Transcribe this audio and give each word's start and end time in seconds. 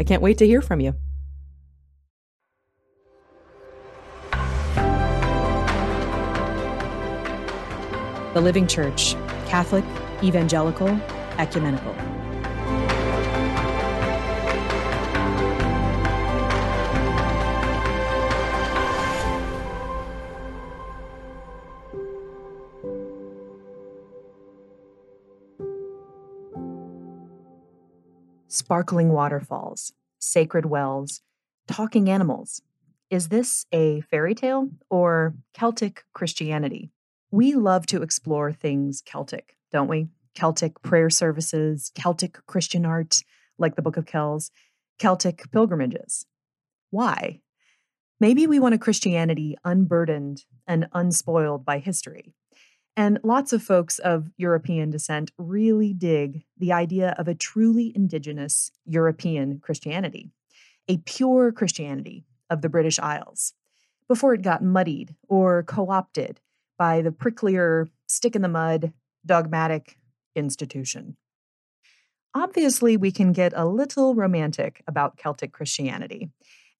I 0.00 0.02
can't 0.02 0.22
wait 0.22 0.38
to 0.38 0.46
hear 0.46 0.62
from 0.62 0.80
you. 0.80 0.94
The 8.32 8.40
Living 8.40 8.66
Church 8.66 9.14
Catholic, 9.46 9.84
Evangelical, 10.22 10.88
Ecumenical. 11.36 12.09
Sparkling 28.60 29.08
waterfalls, 29.08 29.94
sacred 30.18 30.66
wells, 30.66 31.22
talking 31.66 32.10
animals. 32.10 32.60
Is 33.08 33.30
this 33.30 33.64
a 33.72 34.02
fairy 34.02 34.34
tale 34.34 34.68
or 34.90 35.34
Celtic 35.54 36.04
Christianity? 36.12 36.90
We 37.30 37.54
love 37.54 37.86
to 37.86 38.02
explore 38.02 38.52
things 38.52 39.00
Celtic, 39.00 39.56
don't 39.72 39.88
we? 39.88 40.08
Celtic 40.34 40.82
prayer 40.82 41.08
services, 41.08 41.90
Celtic 41.94 42.44
Christian 42.46 42.84
art, 42.84 43.22
like 43.56 43.76
the 43.76 43.82
Book 43.82 43.96
of 43.96 44.04
Kells, 44.04 44.50
Celtic 44.98 45.50
pilgrimages. 45.50 46.26
Why? 46.90 47.40
Maybe 48.20 48.46
we 48.46 48.58
want 48.60 48.74
a 48.74 48.78
Christianity 48.78 49.56
unburdened 49.64 50.44
and 50.66 50.86
unspoiled 50.92 51.64
by 51.64 51.78
history. 51.78 52.34
And 52.96 53.18
lots 53.22 53.52
of 53.52 53.62
folks 53.62 53.98
of 53.98 54.30
European 54.36 54.90
descent 54.90 55.30
really 55.38 55.92
dig 55.92 56.44
the 56.58 56.72
idea 56.72 57.14
of 57.18 57.28
a 57.28 57.34
truly 57.34 57.92
indigenous 57.94 58.72
European 58.84 59.60
Christianity, 59.60 60.30
a 60.88 60.98
pure 60.98 61.52
Christianity 61.52 62.24
of 62.50 62.62
the 62.62 62.68
British 62.68 62.98
Isles, 62.98 63.54
before 64.08 64.34
it 64.34 64.42
got 64.42 64.62
muddied 64.62 65.14
or 65.28 65.62
co 65.62 65.90
opted 65.90 66.40
by 66.76 67.00
the 67.00 67.12
pricklier, 67.12 67.88
stick 68.08 68.34
in 68.34 68.42
the 68.42 68.48
mud, 68.48 68.92
dogmatic 69.24 69.96
institution. 70.34 71.16
Obviously, 72.34 72.96
we 72.96 73.12
can 73.12 73.32
get 73.32 73.52
a 73.54 73.66
little 73.66 74.14
romantic 74.14 74.82
about 74.86 75.16
Celtic 75.16 75.52
Christianity, 75.52 76.30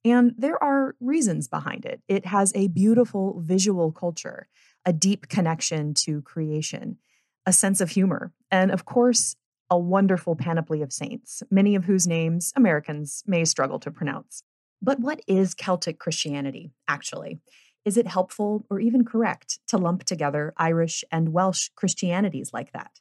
and 0.05 0.33
there 0.39 0.63
are 0.63 0.97
reasons 1.01 1.49
behind 1.49 1.85
it. 1.85 2.01
It 2.09 2.27
has 2.27 2.53
a 2.55 2.69
beautiful 2.69 3.41
visual 3.41 3.93
culture, 3.93 4.49
a 4.85 4.93
deep 4.93 5.29
connection 5.29 5.95
to 5.95 6.23
creation, 6.23 6.99
a 7.47 7.53
sense 7.53 7.81
of 7.81 7.91
humor, 7.91 8.33
and 8.51 8.71
of 8.71 8.85
course, 8.85 9.37
a 9.71 9.79
wonderful 9.79 10.35
panoply 10.35 10.83
of 10.83 10.93
saints, 10.93 11.43
many 11.51 11.75
of 11.75 11.85
whose 11.85 12.07
names 12.07 12.53
Americans 12.57 13.23
may 13.27 13.45
struggle 13.45 13.79
to 13.79 13.91
pronounce. 13.91 14.43
But 14.83 14.99
what 14.99 15.21
is 15.27 15.55
Celtic 15.55 15.99
Christianity, 15.99 16.73
actually? 16.89 17.41
Is 17.85 17.97
it 17.97 18.07
helpful 18.07 18.67
or 18.69 18.81
even 18.81 19.05
correct 19.05 19.61
to 19.69 19.79
lump 19.79 20.05
together 20.05 20.53
Irish 20.57 21.05
and 21.11 21.33
Welsh 21.33 21.69
Christianities 21.77 22.51
like 22.53 22.73
that? 22.73 23.01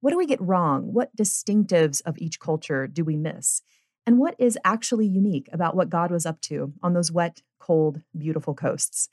What 0.00 0.10
do 0.10 0.18
we 0.18 0.26
get 0.26 0.40
wrong? 0.40 0.92
What 0.92 1.16
distinctives 1.16 2.02
of 2.04 2.18
each 2.18 2.40
culture 2.40 2.86
do 2.86 3.04
we 3.04 3.16
miss? 3.16 3.62
And 4.04 4.18
what 4.18 4.34
is 4.38 4.58
actually 4.64 5.06
unique 5.06 5.48
about 5.52 5.76
what 5.76 5.90
God 5.90 6.10
was 6.10 6.26
up 6.26 6.40
to 6.42 6.72
on 6.82 6.92
those 6.92 7.12
wet, 7.12 7.42
cold, 7.60 8.02
beautiful 8.16 8.54
coasts? 8.54 9.08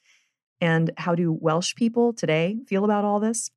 And 0.62 0.92
how 0.98 1.16
do 1.16 1.32
Welsh 1.32 1.76
people 1.76 2.14
today 2.14 2.58
feel 2.68 2.84
about 2.84 3.06
all 3.06 3.20
this? 3.20 3.50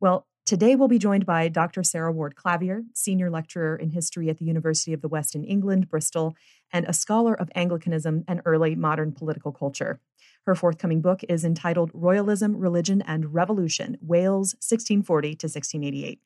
Well, 0.00 0.26
today 0.46 0.76
we'll 0.76 0.88
be 0.88 0.98
joined 0.98 1.26
by 1.26 1.48
Dr. 1.48 1.82
Sarah 1.82 2.12
Ward 2.12 2.36
Clavier, 2.36 2.84
senior 2.94 3.30
lecturer 3.30 3.76
in 3.76 3.90
history 3.90 4.30
at 4.30 4.38
the 4.38 4.44
University 4.44 4.92
of 4.92 5.02
the 5.02 5.08
West 5.08 5.34
in 5.34 5.44
England, 5.44 5.88
Bristol, 5.88 6.36
and 6.72 6.86
a 6.86 6.92
scholar 6.92 7.34
of 7.34 7.50
Anglicanism 7.54 8.24
and 8.28 8.40
early 8.44 8.76
modern 8.76 9.12
political 9.12 9.52
culture. 9.52 10.00
Her 10.46 10.54
forthcoming 10.54 11.00
book 11.00 11.22
is 11.28 11.44
entitled 11.44 11.90
Royalism, 11.92 12.56
Religion, 12.56 13.02
and 13.02 13.34
Revolution 13.34 13.98
Wales, 14.00 14.54
1640 14.54 15.28
to 15.28 15.46
1688. 15.46 16.20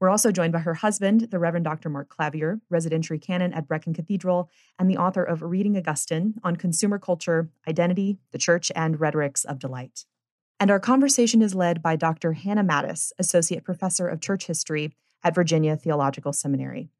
We're 0.00 0.10
also 0.10 0.30
joined 0.30 0.52
by 0.52 0.60
her 0.60 0.74
husband, 0.74 1.28
the 1.32 1.40
Reverend 1.40 1.64
Dr. 1.64 1.88
Mark 1.88 2.08
Clavier, 2.08 2.60
residentiary 2.70 3.18
canon 3.18 3.52
at 3.52 3.66
Brecon 3.66 3.94
Cathedral, 3.94 4.48
and 4.78 4.88
the 4.88 4.96
author 4.96 5.24
of 5.24 5.42
Reading 5.42 5.76
Augustine 5.76 6.34
on 6.44 6.54
consumer 6.54 6.98
culture, 7.00 7.50
identity, 7.66 8.18
the 8.30 8.38
church, 8.38 8.70
and 8.76 9.00
rhetorics 9.00 9.44
of 9.44 9.58
delight. 9.58 10.04
And 10.60 10.70
our 10.70 10.78
conversation 10.78 11.42
is 11.42 11.54
led 11.54 11.82
by 11.82 11.96
Dr. 11.96 12.32
Hannah 12.34 12.64
Matis, 12.64 13.10
Associate 13.18 13.64
Professor 13.64 14.06
of 14.06 14.20
Church 14.20 14.46
History 14.46 14.92
at 15.24 15.34
Virginia 15.34 15.76
Theological 15.76 16.32
Seminary. 16.32 16.90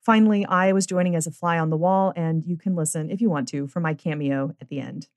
Finally, 0.00 0.46
I 0.46 0.72
was 0.72 0.86
joining 0.86 1.16
as 1.16 1.26
a 1.26 1.30
fly 1.30 1.58
on 1.58 1.68
the 1.68 1.76
wall, 1.76 2.14
and 2.16 2.44
you 2.44 2.56
can 2.56 2.74
listen 2.74 3.10
if 3.10 3.20
you 3.20 3.28
want 3.28 3.48
to 3.48 3.66
for 3.66 3.80
my 3.80 3.92
cameo 3.92 4.54
at 4.58 4.68
the 4.68 4.80
end. 4.80 5.08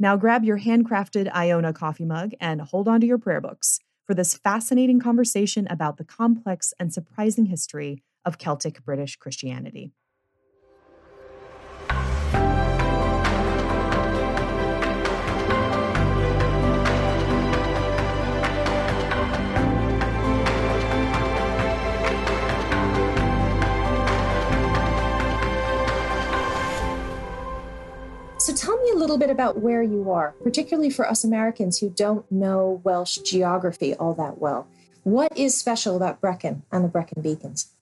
Now 0.00 0.16
grab 0.16 0.42
your 0.42 0.58
handcrafted 0.58 1.32
Iona 1.32 1.72
coffee 1.72 2.04
mug 2.04 2.32
and 2.40 2.60
hold 2.60 2.88
on 2.88 3.00
to 3.00 3.06
your 3.06 3.18
prayer 3.18 3.40
books 3.40 3.78
for 4.06 4.14
this 4.14 4.34
fascinating 4.34 5.00
conversation 5.00 5.66
about 5.68 5.96
the 5.96 6.04
complex 6.04 6.72
and 6.78 6.92
surprising 6.92 7.46
history 7.46 8.02
of 8.24 8.38
Celtic 8.38 8.84
British 8.84 9.16
Christianity. 9.16 9.92
A 28.94 28.96
little 28.96 29.18
bit 29.18 29.30
about 29.30 29.60
where 29.60 29.82
you 29.82 30.10
are, 30.12 30.34
particularly 30.42 30.88
for 30.88 31.08
us 31.08 31.24
Americans 31.24 31.78
who 31.78 31.90
don't 31.90 32.30
know 32.30 32.80
Welsh 32.84 33.18
geography 33.18 33.94
all 33.94 34.14
that 34.14 34.38
well. 34.38 34.68
What 35.02 35.36
is 35.36 35.56
special 35.58 35.96
about 35.96 36.20
Brecon 36.20 36.62
and 36.70 36.84
the 36.84 36.88
Brecon 36.88 37.20
Beacons? 37.20 37.72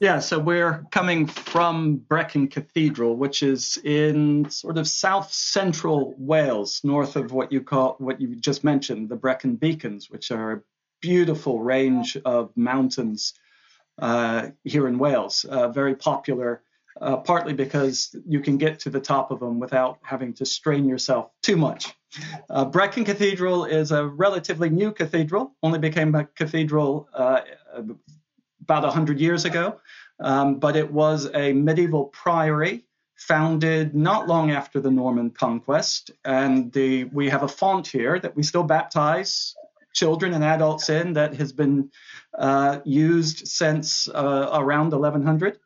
Yeah, 0.00 0.20
so 0.20 0.38
we're 0.38 0.84
coming 0.90 1.26
from 1.26 1.96
Brecon 1.96 2.48
Cathedral, 2.48 3.16
which 3.16 3.42
is 3.42 3.78
in 3.84 4.48
sort 4.48 4.78
of 4.78 4.86
south 4.86 5.32
central 5.32 6.14
Wales, 6.18 6.80
north 6.84 7.16
of 7.16 7.32
what 7.32 7.50
you 7.50 7.60
call 7.60 7.96
what 7.98 8.20
you 8.20 8.36
just 8.36 8.64
mentioned, 8.64 9.08
the 9.08 9.16
Brecon 9.16 9.56
Beacons, 9.56 10.08
which 10.10 10.30
are 10.30 10.52
a 10.52 10.62
beautiful 11.00 11.60
range 11.60 12.16
of 12.24 12.56
mountains 12.56 13.34
uh, 13.98 14.48
here 14.64 14.88
in 14.88 14.98
Wales, 14.98 15.44
uh, 15.44 15.68
very 15.68 15.94
popular 15.94 16.62
uh, 17.00 17.16
partly 17.18 17.52
because 17.52 18.14
you 18.26 18.40
can 18.40 18.56
get 18.56 18.78
to 18.80 18.90
the 18.90 19.00
top 19.00 19.30
of 19.30 19.40
them 19.40 19.58
without 19.58 19.98
having 20.02 20.32
to 20.34 20.46
strain 20.46 20.88
yourself 20.88 21.30
too 21.42 21.56
much. 21.56 21.94
Uh, 22.48 22.64
Brecon 22.64 23.04
Cathedral 23.04 23.64
is 23.64 23.90
a 23.90 24.06
relatively 24.06 24.70
new 24.70 24.92
cathedral, 24.92 25.54
only 25.62 25.78
became 25.78 26.14
a 26.14 26.24
cathedral 26.24 27.08
uh, 27.12 27.40
about 28.62 28.84
100 28.84 29.20
years 29.20 29.44
ago, 29.44 29.80
um, 30.20 30.58
but 30.58 30.76
it 30.76 30.90
was 30.90 31.28
a 31.34 31.52
medieval 31.52 32.06
priory 32.06 32.84
founded 33.16 33.94
not 33.94 34.28
long 34.28 34.50
after 34.50 34.80
the 34.80 34.90
Norman 34.90 35.30
conquest. 35.30 36.10
And 36.24 36.72
the, 36.72 37.04
we 37.04 37.28
have 37.30 37.42
a 37.42 37.48
font 37.48 37.86
here 37.86 38.18
that 38.18 38.36
we 38.36 38.42
still 38.42 38.64
baptize 38.64 39.54
children 39.92 40.34
and 40.34 40.42
adults 40.42 40.90
in 40.90 41.12
that 41.14 41.34
has 41.34 41.52
been 41.52 41.90
uh, 42.36 42.80
used 42.84 43.46
since 43.46 44.08
uh, 44.08 44.50
around 44.52 44.90
1100. 44.90 45.58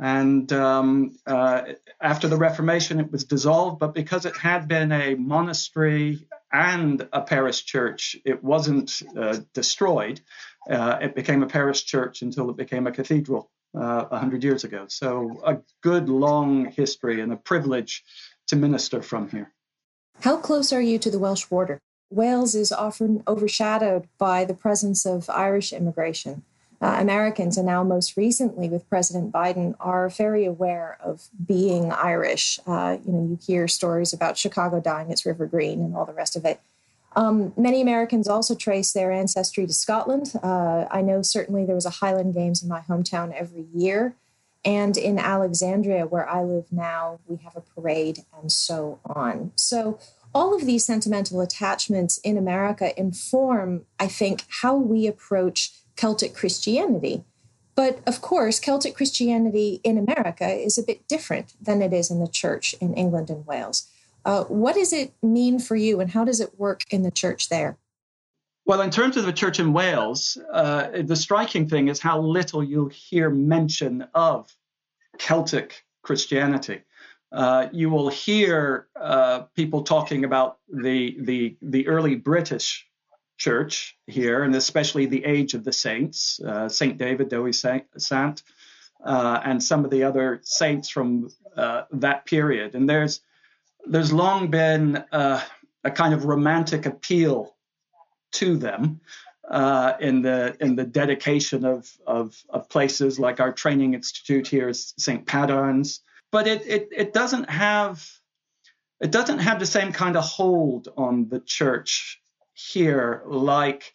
And 0.00 0.52
um, 0.52 1.16
uh, 1.26 1.62
after 2.00 2.28
the 2.28 2.36
Reformation, 2.36 3.00
it 3.00 3.10
was 3.12 3.24
dissolved, 3.24 3.78
but 3.78 3.94
because 3.94 4.26
it 4.26 4.36
had 4.36 4.68
been 4.68 4.92
a 4.92 5.14
monastery 5.14 6.26
and 6.52 7.06
a 7.12 7.22
parish 7.22 7.64
church, 7.64 8.16
it 8.24 8.42
wasn't 8.42 9.02
uh, 9.16 9.38
destroyed. 9.52 10.20
Uh, 10.68 10.98
it 11.00 11.14
became 11.14 11.42
a 11.42 11.46
parish 11.46 11.84
church 11.84 12.22
until 12.22 12.50
it 12.50 12.56
became 12.56 12.86
a 12.86 12.92
cathedral 12.92 13.50
uh, 13.74 14.04
100 14.04 14.44
years 14.44 14.64
ago. 14.64 14.86
So, 14.88 15.40
a 15.44 15.58
good 15.82 16.08
long 16.08 16.70
history 16.70 17.20
and 17.20 17.32
a 17.32 17.36
privilege 17.36 18.04
to 18.48 18.56
minister 18.56 19.02
from 19.02 19.28
here. 19.28 19.52
How 20.20 20.36
close 20.36 20.72
are 20.72 20.80
you 20.80 20.98
to 21.00 21.10
the 21.10 21.18
Welsh 21.18 21.44
border? 21.46 21.80
Wales 22.10 22.54
is 22.54 22.70
often 22.70 23.22
overshadowed 23.26 24.06
by 24.18 24.44
the 24.44 24.54
presence 24.54 25.04
of 25.04 25.28
Irish 25.28 25.72
immigration 25.72 26.44
uh, 26.84 26.98
Americans, 27.00 27.56
and 27.56 27.66
now 27.66 27.82
most 27.82 28.14
recently 28.14 28.68
with 28.68 28.86
President 28.90 29.32
Biden, 29.32 29.74
are 29.80 30.10
very 30.10 30.44
aware 30.44 30.98
of 31.02 31.28
being 31.46 31.90
Irish. 31.90 32.60
Uh, 32.66 32.98
you 33.06 33.12
know, 33.12 33.26
you 33.26 33.38
hear 33.42 33.66
stories 33.66 34.12
about 34.12 34.36
Chicago 34.36 34.80
dyeing 34.80 35.10
its 35.10 35.24
river 35.24 35.46
green 35.46 35.80
and 35.80 35.96
all 35.96 36.04
the 36.04 36.12
rest 36.12 36.36
of 36.36 36.44
it. 36.44 36.60
Um, 37.16 37.54
many 37.56 37.80
Americans 37.80 38.28
also 38.28 38.54
trace 38.54 38.92
their 38.92 39.10
ancestry 39.10 39.66
to 39.66 39.72
Scotland. 39.72 40.34
Uh, 40.42 40.84
I 40.90 41.00
know 41.00 41.22
certainly 41.22 41.64
there 41.64 41.74
was 41.74 41.86
a 41.86 41.90
Highland 41.90 42.34
Games 42.34 42.62
in 42.62 42.68
my 42.68 42.80
hometown 42.80 43.32
every 43.32 43.64
year. 43.74 44.14
And 44.62 44.96
in 44.98 45.18
Alexandria, 45.18 46.06
where 46.06 46.28
I 46.28 46.42
live 46.42 46.66
now, 46.70 47.20
we 47.26 47.36
have 47.44 47.56
a 47.56 47.62
parade 47.62 48.24
and 48.38 48.52
so 48.52 48.98
on. 49.06 49.52
So, 49.56 49.98
all 50.34 50.52
of 50.52 50.66
these 50.66 50.84
sentimental 50.84 51.40
attachments 51.40 52.18
in 52.18 52.36
America 52.36 52.98
inform, 52.98 53.86
I 54.00 54.08
think, 54.08 54.42
how 54.48 54.74
we 54.74 55.06
approach 55.06 55.70
Celtic 55.96 56.34
Christianity. 56.34 57.24
But 57.74 58.00
of 58.06 58.20
course, 58.20 58.60
Celtic 58.60 58.94
Christianity 58.94 59.80
in 59.82 59.98
America 59.98 60.48
is 60.48 60.78
a 60.78 60.82
bit 60.82 61.06
different 61.08 61.54
than 61.60 61.82
it 61.82 61.92
is 61.92 62.10
in 62.10 62.20
the 62.20 62.28
church 62.28 62.74
in 62.80 62.94
England 62.94 63.30
and 63.30 63.46
Wales. 63.46 63.88
Uh, 64.24 64.44
what 64.44 64.74
does 64.74 64.92
it 64.92 65.12
mean 65.22 65.58
for 65.58 65.76
you, 65.76 66.00
and 66.00 66.10
how 66.10 66.24
does 66.24 66.40
it 66.40 66.58
work 66.58 66.84
in 66.90 67.02
the 67.02 67.10
church 67.10 67.48
there? 67.48 67.76
Well, 68.64 68.80
in 68.80 68.90
terms 68.90 69.18
of 69.18 69.26
the 69.26 69.32
church 69.32 69.60
in 69.60 69.74
Wales, 69.74 70.38
uh, 70.50 71.02
the 71.02 71.16
striking 71.16 71.68
thing 71.68 71.88
is 71.88 72.00
how 72.00 72.20
little 72.20 72.64
you'll 72.64 72.88
hear 72.88 73.28
mention 73.28 74.06
of 74.14 74.56
Celtic 75.18 75.84
Christianity. 76.02 76.80
Uh, 77.30 77.68
you 77.72 77.90
will 77.90 78.08
hear 78.08 78.86
uh, 78.98 79.40
people 79.54 79.82
talking 79.82 80.24
about 80.24 80.58
the, 80.72 81.16
the, 81.20 81.56
the 81.60 81.86
early 81.88 82.14
British 82.14 82.86
church 83.36 83.96
here, 84.06 84.42
and 84.42 84.54
especially 84.54 85.06
the 85.06 85.24
age 85.24 85.54
of 85.54 85.64
the 85.64 85.72
saints, 85.72 86.40
uh, 86.40 86.68
Saint 86.68 86.98
David, 86.98 87.28
Dewi 87.28 87.52
Sant, 87.52 88.42
uh, 89.04 89.40
and 89.44 89.62
some 89.62 89.84
of 89.84 89.90
the 89.90 90.04
other 90.04 90.40
saints 90.42 90.88
from 90.88 91.30
uh, 91.56 91.82
that 91.92 92.26
period. 92.26 92.74
And 92.74 92.88
there's 92.88 93.20
there's 93.86 94.12
long 94.12 94.50
been 94.50 95.04
uh, 95.12 95.40
a 95.82 95.90
kind 95.90 96.14
of 96.14 96.24
romantic 96.24 96.86
appeal 96.86 97.54
to 98.32 98.56
them 98.56 99.00
uh, 99.48 99.94
in 100.00 100.22
the 100.22 100.56
in 100.60 100.76
the 100.76 100.84
dedication 100.84 101.64
of, 101.64 101.90
of, 102.06 102.36
of 102.48 102.68
places 102.68 103.18
like 103.18 103.40
our 103.40 103.52
training 103.52 103.94
institute 103.94 104.46
here 104.46 104.72
St. 104.72 105.26
Padarn's, 105.26 106.00
but 106.32 106.46
it, 106.46 106.66
it 106.66 106.88
it 106.90 107.12
doesn't 107.12 107.50
have 107.50 108.08
it 109.00 109.10
doesn't 109.10 109.40
have 109.40 109.58
the 109.58 109.66
same 109.66 109.92
kind 109.92 110.16
of 110.16 110.24
hold 110.24 110.88
on 110.96 111.28
the 111.28 111.40
church 111.40 112.22
here 112.54 113.22
like 113.26 113.92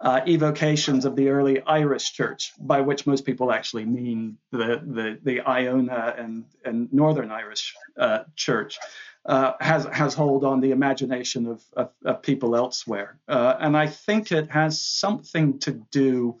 uh, 0.00 0.20
evocations 0.26 1.04
of 1.04 1.16
the 1.16 1.28
early 1.28 1.62
Irish 1.62 2.12
church, 2.12 2.52
by 2.58 2.80
which 2.80 3.06
most 3.06 3.24
people 3.24 3.50
actually 3.50 3.86
mean 3.86 4.36
the 4.50 4.80
the, 4.84 5.18
the 5.22 5.40
Iona 5.40 6.14
and, 6.18 6.44
and 6.64 6.92
Northern 6.92 7.30
Irish 7.30 7.74
uh, 7.98 8.24
church, 8.36 8.78
uh, 9.24 9.52
has 9.60 9.86
has 9.86 10.12
hold 10.14 10.44
on 10.44 10.60
the 10.60 10.72
imagination 10.72 11.46
of, 11.46 11.64
of, 11.74 11.90
of 12.04 12.22
people 12.22 12.54
elsewhere, 12.54 13.18
uh, 13.28 13.54
and 13.58 13.76
I 13.76 13.86
think 13.86 14.30
it 14.30 14.50
has 14.50 14.80
something 14.80 15.58
to 15.60 15.72
do. 15.90 16.40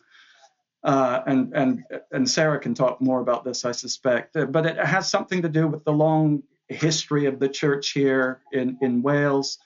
Uh, 0.82 1.22
and 1.26 1.54
and 1.54 1.84
and 2.12 2.28
Sarah 2.28 2.60
can 2.60 2.74
talk 2.74 3.00
more 3.00 3.20
about 3.20 3.42
this, 3.42 3.64
I 3.64 3.72
suspect. 3.72 4.36
Uh, 4.36 4.44
but 4.44 4.66
it 4.66 4.76
has 4.76 5.08
something 5.08 5.40
to 5.40 5.48
do 5.48 5.66
with 5.66 5.82
the 5.84 5.92
long 5.92 6.42
history 6.68 7.24
of 7.24 7.38
the 7.38 7.48
church 7.48 7.92
here 7.92 8.42
in 8.52 8.76
in 8.82 9.00
Wales, 9.00 9.58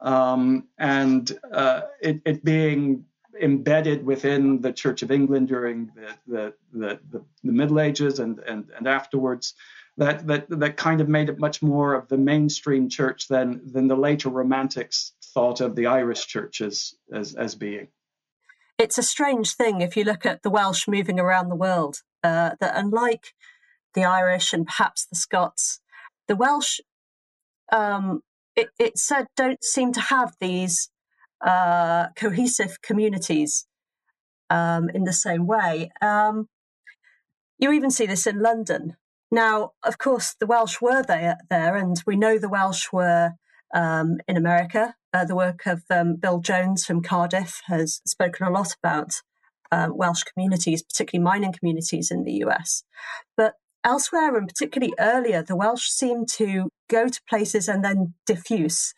um, 0.00 0.68
and 0.78 1.38
uh, 1.52 1.82
it, 2.00 2.20
it, 2.24 2.44
being 2.44 3.04
embedded 3.40 4.04
within 4.04 4.60
the 4.60 4.72
Church 4.72 5.02
of 5.02 5.10
England 5.10 5.48
during 5.48 5.90
the, 5.94 6.54
the, 6.72 7.00
the, 7.10 7.24
the, 7.42 7.52
Middle 7.52 7.80
Ages 7.80 8.18
and, 8.18 8.38
and, 8.40 8.70
and 8.76 8.86
afterwards, 8.86 9.54
that, 9.96 10.26
that, 10.26 10.48
that 10.48 10.76
kind 10.76 11.00
of 11.00 11.08
made 11.08 11.28
it 11.28 11.38
much 11.38 11.62
more 11.62 11.94
of 11.94 12.08
the 12.08 12.16
mainstream 12.16 12.88
church 12.88 13.28
than, 13.28 13.60
than 13.64 13.88
the 13.88 13.96
later 13.96 14.28
Romantics 14.28 15.12
thought 15.34 15.60
of 15.60 15.74
the 15.74 15.86
Irish 15.86 16.26
church 16.26 16.60
as, 16.60 16.94
as, 17.12 17.34
as 17.34 17.54
being. 17.54 17.88
It's 18.78 18.98
a 18.98 19.02
strange 19.02 19.54
thing 19.54 19.80
if 19.80 19.96
you 19.96 20.04
look 20.04 20.24
at 20.24 20.42
the 20.42 20.50
Welsh 20.50 20.86
moving 20.86 21.18
around 21.18 21.48
the 21.48 21.56
world, 21.56 22.02
uh, 22.22 22.52
that 22.60 22.76
unlike 22.76 23.34
the 23.94 24.04
Irish 24.04 24.52
and 24.52 24.66
perhaps 24.66 25.04
the 25.04 25.16
Scots, 25.16 25.80
the 26.28 26.36
Welsh 26.36 26.78
um, 27.72 28.22
it, 28.58 28.70
it 28.78 28.98
said 28.98 29.26
don't 29.36 29.62
seem 29.62 29.92
to 29.92 30.00
have 30.00 30.34
these 30.40 30.90
uh, 31.40 32.08
cohesive 32.16 32.82
communities 32.82 33.66
um, 34.50 34.90
in 34.92 35.04
the 35.04 35.12
same 35.12 35.46
way. 35.46 35.90
Um, 36.02 36.48
you 37.58 37.70
even 37.70 37.90
see 37.90 38.06
this 38.06 38.26
in 38.26 38.40
London. 38.40 38.96
Now, 39.30 39.72
of 39.84 39.98
course, 39.98 40.34
the 40.40 40.46
Welsh 40.46 40.80
were 40.80 41.04
there, 41.04 41.36
there 41.48 41.76
and 41.76 42.02
we 42.04 42.16
know 42.16 42.36
the 42.36 42.48
Welsh 42.48 42.88
were 42.92 43.32
um, 43.72 44.16
in 44.26 44.36
America. 44.36 44.96
Uh, 45.14 45.24
the 45.24 45.36
work 45.36 45.64
of 45.66 45.82
um, 45.88 46.16
Bill 46.16 46.40
Jones 46.40 46.84
from 46.84 47.00
Cardiff 47.00 47.62
has 47.66 48.00
spoken 48.06 48.44
a 48.46 48.50
lot 48.50 48.74
about 48.82 49.12
uh, 49.70 49.88
Welsh 49.92 50.24
communities, 50.24 50.82
particularly 50.82 51.22
mining 51.22 51.52
communities 51.52 52.10
in 52.10 52.24
the 52.24 52.44
US. 52.44 52.82
But 53.36 53.54
Elsewhere, 53.84 54.36
and 54.36 54.48
particularly 54.48 54.92
earlier, 54.98 55.42
the 55.42 55.56
Welsh 55.56 55.88
seem 55.88 56.26
to 56.26 56.68
go 56.90 57.08
to 57.08 57.20
places 57.28 57.68
and 57.68 57.84
then 57.84 58.14
diffuse 58.26 58.92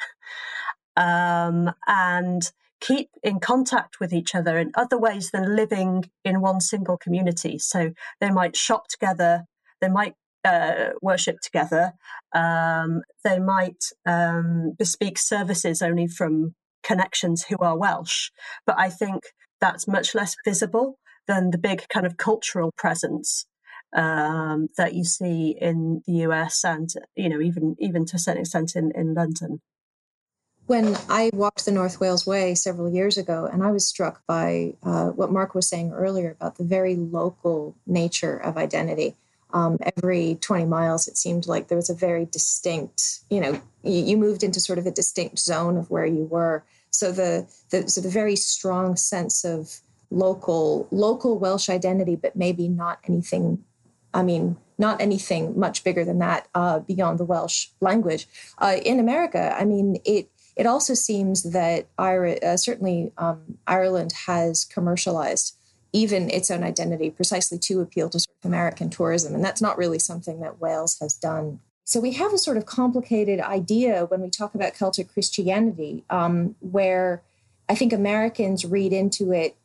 um, 0.96 1.72
and 1.86 2.50
keep 2.80 3.10
in 3.22 3.40
contact 3.40 4.00
with 4.00 4.12
each 4.12 4.34
other 4.34 4.58
in 4.58 4.72
other 4.74 4.98
ways 4.98 5.30
than 5.30 5.54
living 5.54 6.10
in 6.24 6.40
one 6.40 6.60
single 6.60 6.96
community. 6.96 7.58
So 7.58 7.92
they 8.20 8.30
might 8.30 8.56
shop 8.56 8.88
together, 8.88 9.44
they 9.80 9.88
might 9.88 10.14
uh, 10.44 10.90
worship 11.02 11.40
together, 11.40 11.92
um, 12.34 13.02
they 13.22 13.38
might 13.38 13.84
um, 14.06 14.72
bespeak 14.78 15.18
services 15.18 15.82
only 15.82 16.06
from 16.06 16.54
connections 16.82 17.44
who 17.44 17.56
are 17.58 17.76
Welsh. 17.76 18.30
But 18.66 18.76
I 18.78 18.88
think 18.88 19.24
that's 19.60 19.86
much 19.86 20.14
less 20.14 20.34
visible 20.44 20.98
than 21.26 21.50
the 21.50 21.58
big 21.58 21.86
kind 21.88 22.06
of 22.06 22.16
cultural 22.16 22.72
presence 22.76 23.44
um, 23.92 24.68
that 24.76 24.94
you 24.94 25.04
see 25.04 25.56
in 25.60 26.02
the 26.06 26.12
US 26.24 26.64
and 26.64 26.92
you 27.16 27.28
know 27.28 27.40
even 27.40 27.76
even 27.78 28.04
to 28.06 28.16
a 28.16 28.18
certain 28.18 28.42
extent 28.42 28.76
in, 28.76 28.92
in 28.92 29.14
London. 29.14 29.60
When 30.66 30.96
I 31.08 31.30
walked 31.32 31.64
the 31.64 31.72
North 31.72 31.98
Wales 31.98 32.26
Way 32.26 32.54
several 32.54 32.88
years 32.88 33.18
ago, 33.18 33.48
and 33.52 33.64
I 33.64 33.72
was 33.72 33.84
struck 33.84 34.24
by 34.28 34.74
uh, 34.84 35.08
what 35.08 35.32
Mark 35.32 35.52
was 35.52 35.66
saying 35.66 35.92
earlier 35.92 36.30
about 36.30 36.58
the 36.58 36.64
very 36.64 36.94
local 36.94 37.74
nature 37.88 38.36
of 38.36 38.56
identity. 38.56 39.16
Um, 39.52 39.78
every 39.96 40.38
20 40.40 40.66
miles, 40.66 41.08
it 41.08 41.16
seemed 41.16 41.48
like 41.48 41.66
there 41.66 41.76
was 41.76 41.90
a 41.90 41.94
very 41.94 42.24
distinct, 42.24 43.18
you 43.30 43.40
know, 43.40 43.60
you, 43.82 44.04
you 44.04 44.16
moved 44.16 44.44
into 44.44 44.60
sort 44.60 44.78
of 44.78 44.86
a 44.86 44.92
distinct 44.92 45.40
zone 45.40 45.76
of 45.76 45.90
where 45.90 46.06
you 46.06 46.22
were. 46.22 46.62
So 46.90 47.10
the, 47.10 47.48
the 47.70 47.88
so 47.90 48.00
the 48.00 48.08
very 48.08 48.36
strong 48.36 48.94
sense 48.94 49.44
of 49.44 49.80
local 50.12 50.86
local 50.92 51.36
Welsh 51.36 51.68
identity, 51.68 52.14
but 52.14 52.36
maybe 52.36 52.68
not 52.68 53.00
anything 53.08 53.64
I 54.12 54.22
mean, 54.22 54.56
not 54.78 55.00
anything 55.00 55.58
much 55.58 55.84
bigger 55.84 56.04
than 56.04 56.18
that 56.18 56.48
uh, 56.54 56.80
beyond 56.80 57.18
the 57.18 57.24
Welsh 57.24 57.68
language. 57.80 58.26
Uh, 58.58 58.76
in 58.84 58.98
America, 58.98 59.54
I 59.56 59.64
mean, 59.64 59.98
it 60.04 60.30
it 60.56 60.66
also 60.66 60.94
seems 60.94 61.44
that 61.44 61.86
Ira, 61.96 62.32
uh, 62.42 62.56
certainly 62.56 63.12
um, 63.16 63.58
Ireland 63.66 64.12
has 64.26 64.64
commercialized 64.64 65.56
even 65.92 66.30
its 66.30 66.50
own 66.50 66.62
identity 66.62 67.10
precisely 67.10 67.58
to 67.58 67.80
appeal 67.80 68.08
to 68.10 68.20
sort 68.20 68.36
of 68.42 68.48
American 68.48 68.90
tourism, 68.90 69.34
and 69.34 69.44
that's 69.44 69.62
not 69.62 69.78
really 69.78 69.98
something 69.98 70.40
that 70.40 70.60
Wales 70.60 70.98
has 71.00 71.14
done. 71.14 71.60
So 71.84 71.98
we 71.98 72.12
have 72.12 72.32
a 72.32 72.38
sort 72.38 72.56
of 72.56 72.66
complicated 72.66 73.40
idea 73.40 74.04
when 74.06 74.20
we 74.20 74.30
talk 74.30 74.54
about 74.54 74.74
Celtic 74.74 75.12
Christianity, 75.12 76.04
um, 76.08 76.54
where 76.60 77.22
I 77.68 77.74
think 77.74 77.92
Americans 77.92 78.64
read 78.64 78.92
into 78.92 79.32
it 79.32 79.56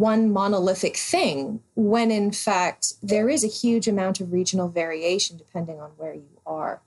one 0.00 0.32
monolithic 0.32 0.96
thing 0.96 1.60
when 1.74 2.10
in 2.10 2.30
fact 2.30 2.94
there 3.02 3.28
is 3.28 3.44
a 3.44 3.48
huge 3.48 3.88
amount 3.88 4.20
of 4.20 4.32
regional 4.32 4.68
variation 4.68 5.36
depending 5.36 5.80
on 5.80 5.90
where 5.96 6.14
you 6.14 6.40
are. 6.46 6.80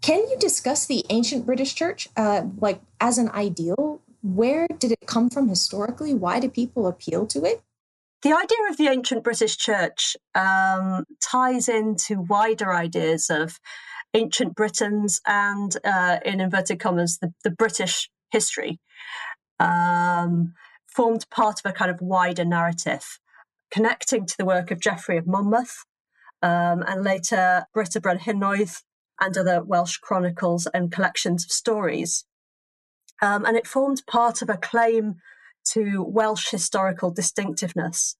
Can 0.00 0.20
you 0.28 0.36
discuss 0.38 0.86
the 0.86 1.04
ancient 1.10 1.44
British 1.44 1.74
church, 1.74 2.08
uh, 2.16 2.42
like 2.58 2.80
as 3.00 3.18
an 3.18 3.28
ideal? 3.30 4.00
Where 4.22 4.66
did 4.78 4.92
it 4.92 5.06
come 5.06 5.28
from 5.28 5.48
historically? 5.48 6.14
Why 6.14 6.40
do 6.40 6.48
people 6.48 6.86
appeal 6.86 7.26
to 7.26 7.44
it? 7.44 7.62
The 8.22 8.32
idea 8.32 8.58
of 8.70 8.76
the 8.76 8.88
ancient 8.88 9.24
British 9.24 9.56
church 9.56 10.16
um, 10.34 11.04
ties 11.20 11.68
into 11.68 12.20
wider 12.20 12.72
ideas 12.72 13.30
of 13.30 13.58
ancient 14.12 14.54
Britons 14.54 15.20
and, 15.26 15.74
uh, 15.84 16.18
in 16.24 16.40
inverted 16.40 16.80
commas, 16.80 17.18
the, 17.18 17.32
the 17.44 17.50
British 17.50 18.10
history. 18.30 18.78
Um, 19.58 20.54
formed 20.94 21.26
part 21.30 21.60
of 21.60 21.70
a 21.70 21.74
kind 21.74 21.90
of 21.90 22.00
wider 22.00 22.44
narrative, 22.44 23.18
connecting 23.70 24.26
to 24.26 24.36
the 24.36 24.44
work 24.44 24.70
of 24.70 24.80
Geoffrey 24.80 25.16
of 25.16 25.26
Monmouth 25.26 25.84
um, 26.42 26.82
and 26.86 27.04
later 27.04 27.66
Brut 27.72 27.94
y 27.94 28.00
Brenhinedd 28.00 28.82
and 29.20 29.36
other 29.36 29.62
Welsh 29.62 29.98
chronicles 29.98 30.66
and 30.72 30.90
collections 30.90 31.44
of 31.44 31.52
stories. 31.52 32.24
Um, 33.22 33.44
and 33.44 33.56
it 33.56 33.66
formed 33.66 34.02
part 34.06 34.40
of 34.40 34.48
a 34.48 34.56
claim 34.56 35.16
to 35.72 36.02
Welsh 36.02 36.50
historical 36.50 37.10
distinctiveness, 37.10 38.16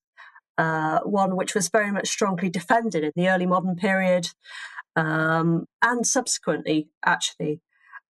uh, 0.58 1.00
one 1.00 1.36
which 1.36 1.54
was 1.54 1.70
very 1.70 1.90
much 1.90 2.08
strongly 2.08 2.50
defended 2.50 3.02
in 3.02 3.12
the 3.16 3.28
early 3.28 3.46
modern 3.46 3.76
period 3.76 4.28
um, 4.96 5.66
and 5.82 6.06
subsequently, 6.06 6.88
actually. 7.04 7.60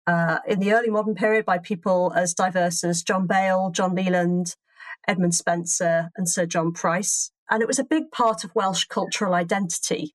Uh, 0.06 0.38
in 0.46 0.60
the 0.60 0.72
early 0.72 0.88
modern 0.88 1.14
period, 1.14 1.44
by 1.44 1.58
people 1.58 2.12
as 2.14 2.32
diverse 2.32 2.84
as 2.84 3.02
John 3.02 3.26
Bale, 3.26 3.70
John 3.70 3.94
Leland, 3.94 4.54
Edmund 5.08 5.34
Spenser, 5.34 6.10
and 6.16 6.28
Sir 6.28 6.46
John 6.46 6.72
Price. 6.72 7.32
And 7.50 7.62
it 7.62 7.68
was 7.68 7.78
a 7.78 7.84
big 7.84 8.10
part 8.10 8.44
of 8.44 8.54
Welsh 8.54 8.84
cultural 8.84 9.34
identity. 9.34 10.14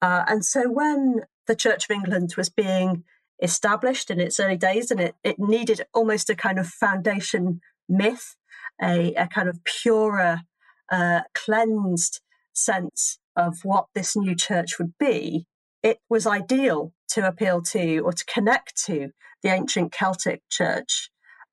Uh, 0.00 0.24
and 0.28 0.44
so 0.44 0.70
when 0.70 1.22
the 1.46 1.56
Church 1.56 1.84
of 1.84 1.94
England 1.94 2.34
was 2.36 2.48
being 2.48 3.04
established 3.42 4.10
in 4.10 4.20
its 4.20 4.38
early 4.38 4.56
days, 4.56 4.90
and 4.90 5.00
it, 5.00 5.14
it 5.24 5.38
needed 5.38 5.82
almost 5.92 6.30
a 6.30 6.34
kind 6.34 6.58
of 6.58 6.66
foundation 6.66 7.60
myth, 7.88 8.36
a, 8.82 9.14
a 9.14 9.26
kind 9.26 9.48
of 9.48 9.64
purer, 9.64 10.42
uh, 10.90 11.22
cleansed 11.34 12.20
sense 12.52 13.18
of 13.34 13.64
what 13.64 13.86
this 13.94 14.16
new 14.16 14.34
church 14.34 14.78
would 14.78 14.94
be, 14.98 15.46
it 15.82 15.98
was 16.08 16.26
ideal 16.26 16.92
to 17.10 17.26
appeal 17.26 17.62
to 17.62 17.98
or 18.00 18.12
to 18.12 18.24
connect 18.24 18.76
to 18.84 19.10
the 19.42 19.50
ancient 19.50 19.92
Celtic 19.92 20.42
church, 20.50 21.10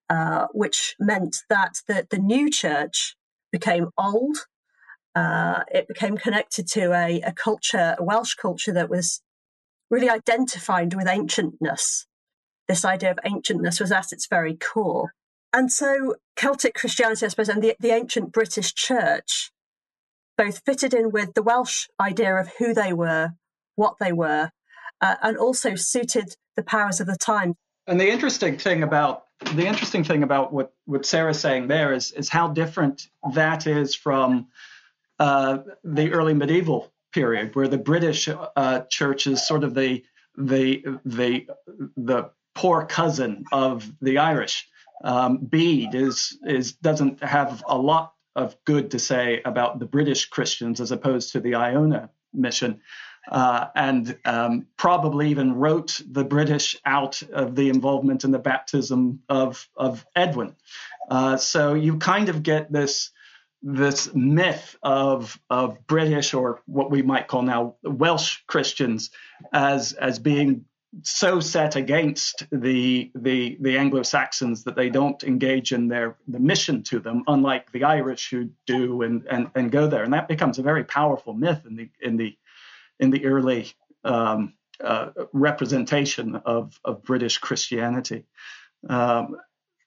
uh, 0.10 0.48
which 0.54 0.96
meant 1.00 1.38
that 1.50 1.76
the, 1.88 2.08
the 2.10 2.18
new 2.18 2.50
church 2.50 3.16
became 3.52 3.90
old. 3.98 4.38
Uh, 5.16 5.62
it 5.72 5.88
became 5.88 6.18
connected 6.18 6.68
to 6.68 6.92
a, 6.92 7.22
a 7.22 7.32
culture, 7.32 7.96
a 8.00 8.04
Welsh 8.04 8.34
culture 8.34 8.74
that 8.74 8.90
was 8.90 9.22
really 9.92 10.10
identified 10.10 10.94
with 10.96 11.06
ancientness. 11.06 12.06
This 12.68 12.84
idea 12.84 13.12
of 13.12 13.20
ancientness 13.24 13.80
was 13.80 13.92
at 13.92 14.12
its 14.12 14.28
very 14.28 14.56
core. 14.56 15.14
And 15.52 15.72
so 15.72 16.16
Celtic 16.36 16.74
Christianity, 16.74 17.26
I 17.26 17.30
suppose, 17.30 17.50
and 17.50 17.62
the, 17.62 17.76
the 17.80 17.92
ancient 17.92 18.32
British 18.32 18.74
church 18.74 19.52
both 20.36 20.64
fitted 20.66 20.96
in 20.96 21.12
with 21.12 21.36
the 21.36 21.44
Welsh 21.44 21.88
idea 22.02 22.36
of 22.36 22.50
who 22.58 22.74
they 22.74 22.92
were, 22.92 23.34
what 23.76 23.98
they 24.00 24.12
were, 24.12 24.50
uh, 25.04 25.16
and 25.22 25.38
also 25.38 25.76
suited 25.76 26.36
the 26.56 26.64
powers 26.64 27.02
of 27.02 27.08
the 27.08 27.18
time. 27.18 27.56
And 27.88 28.00
the 28.00 28.10
interesting 28.10 28.58
thing 28.58 28.82
about 28.82 29.26
the 29.56 29.68
interesting 29.68 30.06
thing 30.06 30.24
about 30.24 30.54
what, 30.54 30.72
what 30.86 31.06
Sarah's 31.06 31.40
saying 31.40 31.68
there 31.68 31.92
is 31.92 32.12
is 32.12 32.30
how 32.30 32.48
different 32.48 33.10
that 33.34 33.68
is 33.68 33.94
from 33.94 34.48
uh, 35.20 35.58
the 35.84 36.14
early 36.14 36.34
medieval 36.34 36.94
period, 37.12 37.54
where 37.54 37.68
the 37.68 37.78
British 37.78 38.30
uh, 38.30 38.82
church 38.90 39.28
is 39.28 39.46
sort 39.46 39.66
of 39.66 39.76
the 39.76 40.04
the 40.38 40.84
the 41.04 41.48
the 41.98 42.30
poor 42.56 42.86
cousin 42.86 43.44
of 43.52 43.92
the 44.02 44.20
Irish. 44.20 44.70
Um, 45.04 45.40
Bede 45.40 45.94
is 45.94 46.38
is 46.46 46.72
doesn't 46.72 47.22
have 47.22 47.62
a 47.68 47.78
lot 47.78 48.14
of 48.38 48.56
good 48.64 48.92
to 48.92 49.00
say 49.00 49.42
about 49.44 49.80
the 49.80 49.86
British 49.86 50.30
Christians 50.30 50.80
as 50.80 50.92
opposed 50.92 51.34
to 51.34 51.42
the 51.42 51.56
Iona 51.56 52.10
mission. 52.34 52.80
Uh, 53.32 53.68
and 53.74 54.18
um, 54.26 54.68
probably 54.76 55.30
even 55.30 55.54
wrote 55.56 56.02
the 56.06 56.26
British 56.26 56.76
out 56.86 57.24
of 57.32 57.56
the 57.56 57.70
involvement 57.70 58.26
in 58.26 58.32
the 58.32 58.40
baptism 58.40 59.22
of, 59.30 59.70
of 59.78 60.06
Edwin. 60.14 60.56
Uh, 61.10 61.38
so 61.38 61.74
you 61.74 61.98
kind 61.98 62.30
of 62.30 62.44
get 62.44 62.72
this 62.72 63.12
this 63.64 64.14
myth 64.14 64.76
of 64.84 65.40
of 65.50 65.88
British 65.88 66.34
or 66.34 66.62
what 66.66 66.92
we 66.92 67.02
might 67.02 67.28
call 67.28 67.42
now 67.42 67.76
Welsh 67.82 68.40
Christians 68.46 69.10
as 69.54 69.94
as 69.94 70.20
being 70.20 70.66
so 71.02 71.40
set 71.40 71.76
against 71.76 72.46
the 72.52 73.10
the 73.16 73.58
the 73.62 73.78
Anglo-Saxons 73.78 74.66
that 74.66 74.76
they 74.76 74.90
don't 74.90 75.24
engage 75.24 75.72
in 75.72 75.88
their 75.88 76.18
the 76.28 76.40
mission 76.40 76.84
to 76.84 77.00
them, 77.00 77.24
unlike 77.28 77.72
the 77.72 77.86
Irish 77.86 78.30
who 78.30 78.50
do 78.68 79.02
and 79.02 79.26
and, 79.28 79.50
and 79.56 79.72
go 79.72 79.88
there, 79.88 80.04
and 80.04 80.14
that 80.14 80.28
becomes 80.28 80.60
a 80.60 80.64
very 80.64 80.84
powerful 80.84 81.34
myth 81.34 81.66
in 81.66 81.76
the 81.76 81.90
in 82.02 82.18
the 82.18 82.38
in 83.04 83.12
the 83.12 83.26
early 83.26 83.72
um, 84.04 84.54
uh, 84.84 85.10
representation 85.34 86.36
of 86.46 86.80
of 86.84 87.04
British 87.04 87.38
Christianity. 87.38 88.26
Um, 88.90 89.38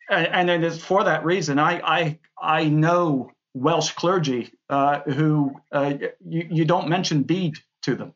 and, 0.09 0.27
and 0.27 0.51
it 0.51 0.63
is 0.63 0.83
for 0.83 1.05
that 1.05 1.25
reason 1.25 1.59
I 1.59 1.81
I 1.99 2.19
I 2.41 2.69
know 2.69 3.33
Welsh 3.55 3.93
clergy 3.93 4.53
uh, 4.69 5.01
who 5.01 5.57
uh, 5.73 5.95
you, 6.25 6.47
you 6.51 6.65
don't 6.67 6.89
mention 6.89 7.23
Bede 7.23 7.59
to 7.83 7.97
them. 7.97 8.13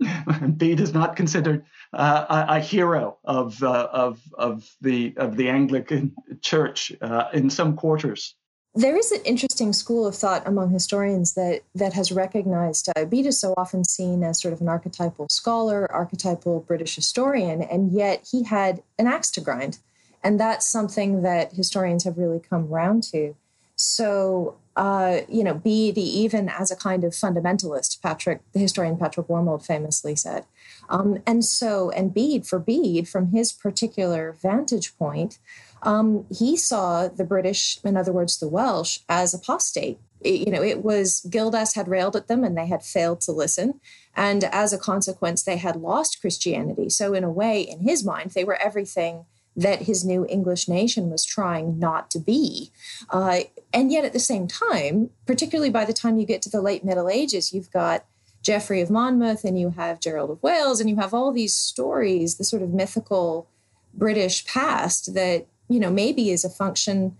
Bede 0.56 0.80
is 0.80 0.92
not 0.92 1.16
considered 1.16 1.64
uh, 1.92 2.26
a, 2.28 2.56
a, 2.56 2.60
hero 2.60 3.18
of, 3.24 3.62
uh, 3.62 3.88
of, 3.90 4.20
of, 4.34 4.70
the, 4.80 5.14
of 5.16 5.36
the 5.36 5.48
Anglican 5.48 6.14
Church 6.40 6.92
uh, 7.00 7.28
in 7.32 7.50
some 7.50 7.76
quarters. 7.76 8.34
There 8.74 8.96
is 8.96 9.10
an 9.10 9.22
interesting 9.24 9.72
school 9.72 10.06
of 10.06 10.14
thought 10.14 10.46
among 10.46 10.70
historians 10.70 11.34
that, 11.34 11.62
that 11.74 11.92
has 11.94 12.12
recognized 12.12 12.88
is 12.96 13.40
so 13.40 13.52
often 13.56 13.84
seen 13.84 14.22
as 14.22 14.40
sort 14.40 14.54
of 14.54 14.60
an 14.60 14.68
archetypal 14.68 15.26
scholar, 15.28 15.90
archetypal 15.92 16.60
British 16.60 16.94
historian, 16.94 17.62
and 17.62 17.90
yet 17.90 18.28
he 18.30 18.44
had 18.44 18.82
an 18.96 19.08
axe 19.08 19.30
to 19.32 19.40
grind. 19.40 19.78
And 20.22 20.38
that's 20.38 20.66
something 20.66 21.22
that 21.22 21.52
historians 21.52 22.04
have 22.04 22.16
really 22.16 22.38
come 22.38 22.68
round 22.68 23.02
to. 23.04 23.34
So, 23.74 24.56
uh, 24.76 25.22
you 25.28 25.42
know, 25.42 25.54
be 25.54 25.90
the 25.90 26.02
even 26.02 26.48
as 26.48 26.70
a 26.70 26.76
kind 26.76 27.02
of 27.02 27.12
fundamentalist, 27.12 28.00
Patrick, 28.02 28.40
the 28.52 28.60
historian 28.60 28.98
Patrick 28.98 29.26
Wormald 29.26 29.64
famously 29.64 30.14
said. 30.14 30.44
Um, 30.88 31.22
and 31.26 31.44
so, 31.44 31.90
and 31.90 32.12
Bede, 32.14 32.46
for 32.46 32.58
Bede, 32.58 33.08
from 33.08 33.32
his 33.32 33.52
particular 33.52 34.36
vantage 34.40 34.96
point, 34.96 35.38
um, 35.82 36.26
he 36.30 36.56
saw 36.56 37.08
the 37.08 37.24
British, 37.24 37.78
in 37.84 37.96
other 37.96 38.12
words, 38.12 38.38
the 38.38 38.48
Welsh, 38.48 39.00
as 39.08 39.34
apostate. 39.34 39.98
It, 40.20 40.46
you 40.46 40.52
know, 40.52 40.62
it 40.62 40.84
was 40.84 41.26
Gildas 41.30 41.74
had 41.74 41.88
railed 41.88 42.14
at 42.14 42.28
them 42.28 42.44
and 42.44 42.56
they 42.56 42.66
had 42.66 42.82
failed 42.82 43.22
to 43.22 43.32
listen. 43.32 43.80
And 44.14 44.44
as 44.44 44.72
a 44.72 44.78
consequence, 44.78 45.42
they 45.42 45.56
had 45.56 45.76
lost 45.76 46.20
Christianity. 46.20 46.90
So, 46.90 47.14
in 47.14 47.24
a 47.24 47.30
way, 47.30 47.62
in 47.62 47.80
his 47.80 48.04
mind, 48.04 48.32
they 48.32 48.44
were 48.44 48.60
everything 48.60 49.24
that 49.56 49.82
his 49.82 50.04
new 50.04 50.26
English 50.28 50.68
nation 50.68 51.10
was 51.10 51.24
trying 51.24 51.78
not 51.78 52.10
to 52.10 52.18
be. 52.18 52.70
Uh, 53.08 53.40
and 53.72 53.90
yet, 53.90 54.04
at 54.04 54.12
the 54.12 54.18
same 54.18 54.46
time, 54.46 55.10
particularly 55.26 55.70
by 55.70 55.84
the 55.84 55.92
time 55.92 56.18
you 56.18 56.26
get 56.26 56.42
to 56.42 56.50
the 56.50 56.60
late 56.60 56.84
Middle 56.84 57.08
Ages, 57.08 57.52
you've 57.52 57.70
got 57.70 58.04
Geoffrey 58.42 58.80
of 58.80 58.90
Monmouth 58.90 59.44
and 59.44 59.58
you 59.58 59.70
have 59.70 60.00
Gerald 60.00 60.30
of 60.30 60.42
Wales 60.42 60.80
and 60.80 60.88
you 60.88 60.96
have 60.96 61.12
all 61.12 61.32
these 61.32 61.54
stories, 61.54 62.36
the 62.36 62.44
sort 62.44 62.62
of 62.62 62.70
mythical 62.70 63.48
British 63.92 64.46
past 64.46 65.14
that, 65.14 65.46
you 65.70 65.80
know, 65.80 65.90
maybe 65.90 66.30
is 66.30 66.44
a 66.44 66.50
function, 66.50 67.16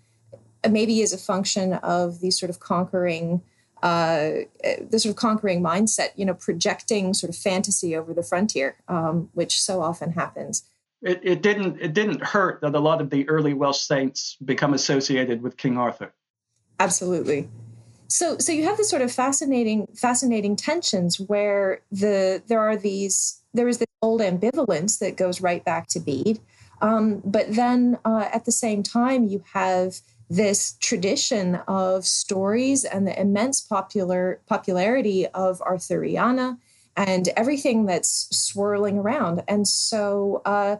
maybe 0.68 1.00
is 1.00 1.14
a 1.14 1.18
function 1.18 1.72
of 1.74 2.20
the 2.20 2.30
sort 2.30 2.50
of 2.50 2.60
conquering 2.60 3.40
uh, 3.82 4.44
the 4.90 4.98
sort 4.98 5.06
of 5.06 5.16
conquering 5.16 5.62
mindset, 5.62 6.10
you 6.14 6.26
know, 6.26 6.34
projecting 6.34 7.14
sort 7.14 7.30
of 7.30 7.36
fantasy 7.36 7.96
over 7.96 8.12
the 8.12 8.22
frontier, 8.22 8.76
um, 8.88 9.30
which 9.32 9.58
so 9.58 9.80
often 9.80 10.12
happens 10.12 10.64
it, 11.02 11.20
it 11.22 11.42
didn't 11.42 11.80
it 11.80 11.94
didn't 11.94 12.22
hurt 12.22 12.60
that 12.60 12.74
a 12.74 12.78
lot 12.78 13.00
of 13.00 13.10
the 13.10 13.28
early 13.28 13.54
Welsh 13.54 13.80
saints 13.80 14.36
become 14.44 14.74
associated 14.74 15.42
with 15.42 15.56
King 15.56 15.78
Arthur. 15.78 16.12
Absolutely. 16.78 17.48
So 18.08 18.38
so 18.38 18.52
you 18.52 18.64
have 18.64 18.76
this 18.76 18.90
sort 18.90 19.02
of 19.02 19.12
fascinating 19.12 19.88
fascinating 19.94 20.56
tensions 20.56 21.18
where 21.18 21.80
the 21.90 22.42
there 22.46 22.60
are 22.60 22.76
these 22.76 23.42
there 23.54 23.68
is 23.68 23.78
this 23.78 23.86
old 24.02 24.20
ambivalence 24.20 24.98
that 24.98 25.16
goes 25.16 25.40
right 25.40 25.64
back 25.64 25.88
to 25.88 26.00
Bede, 26.00 26.40
um, 26.80 27.22
but 27.24 27.54
then 27.54 27.98
uh, 28.04 28.28
at 28.32 28.44
the 28.44 28.52
same 28.52 28.82
time 28.82 29.26
you 29.26 29.42
have 29.52 30.00
this 30.28 30.76
tradition 30.80 31.56
of 31.66 32.06
stories 32.06 32.84
and 32.84 33.06
the 33.06 33.20
immense 33.20 33.60
popular 33.60 34.40
popularity 34.46 35.26
of 35.28 35.58
Arthuriana 35.60 36.56
and 36.96 37.28
everything 37.36 37.86
that's 37.86 38.28
swirling 38.30 38.98
around. 38.98 39.42
And 39.48 39.66
so 39.66 40.42
uh, 40.44 40.76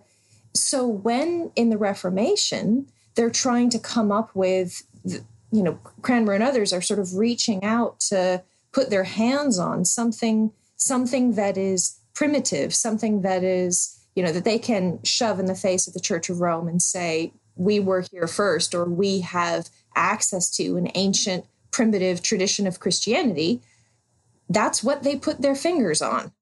so 0.55 0.87
when 0.87 1.51
in 1.57 1.71
the 1.71 1.79
Reformation, 1.79 2.87
they're 3.15 3.31
trying 3.31 3.71
to 3.71 3.79
come 3.79 4.13
up 4.13 4.35
with 4.35 4.83
you 5.53 5.63
know, 5.63 5.79
Cranmer 6.03 6.33
and 6.33 6.43
others 6.43 6.73
are 6.73 6.81
sort 6.81 7.01
of 7.01 7.17
reaching 7.17 7.65
out 7.65 8.01
to 8.01 8.43
put 8.73 8.91
their 8.91 9.05
hands 9.05 9.59
on 9.59 9.85
something, 9.85 10.53
something 10.77 11.33
that 11.33 11.57
is 11.59 11.99
primitive, 12.15 12.75
something 12.75 13.23
that 13.23 13.43
is, 13.43 14.00
you 14.15 14.23
know, 14.23 14.33
that 14.33 14.45
they 14.45 14.59
can 14.59 15.03
shove 15.03 15.39
in 15.39 15.47
the 15.47 15.55
face 15.55 15.87
of 15.87 15.95
the 15.95 16.01
Church 16.01 16.29
of 16.29 16.41
Rome 16.41 16.69
and 16.69 16.83
say, 16.83 17.33
we 17.57 17.79
were 17.79 18.05
here 18.11 18.27
first, 18.27 18.75
or 18.75 18.85
we 18.85 19.21
have 19.21 19.69
access 19.95 20.51
to 20.57 20.77
an 20.77 20.91
ancient, 20.95 21.45
primitive 21.71 22.23
tradition 22.23 22.67
of 22.67 22.81
Christianity. 22.81 23.61
That's 24.49 24.83
what 24.83 25.03
they 25.03 25.17
put 25.17 25.43
their 25.43 25.55
fingers 25.55 26.03
on. 26.03 26.33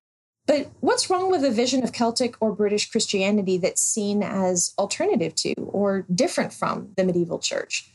But 0.46 0.70
what's 0.80 1.10
wrong 1.10 1.30
with 1.30 1.44
a 1.44 1.50
vision 1.50 1.84
of 1.84 1.92
Celtic 1.92 2.40
or 2.40 2.52
British 2.52 2.90
Christianity 2.90 3.58
that's 3.58 3.82
seen 3.82 4.22
as 4.22 4.72
alternative 4.78 5.34
to 5.36 5.52
or 5.58 6.06
different 6.12 6.54
from 6.54 6.92
the 6.96 7.04
medieval 7.04 7.38
church? 7.38 7.90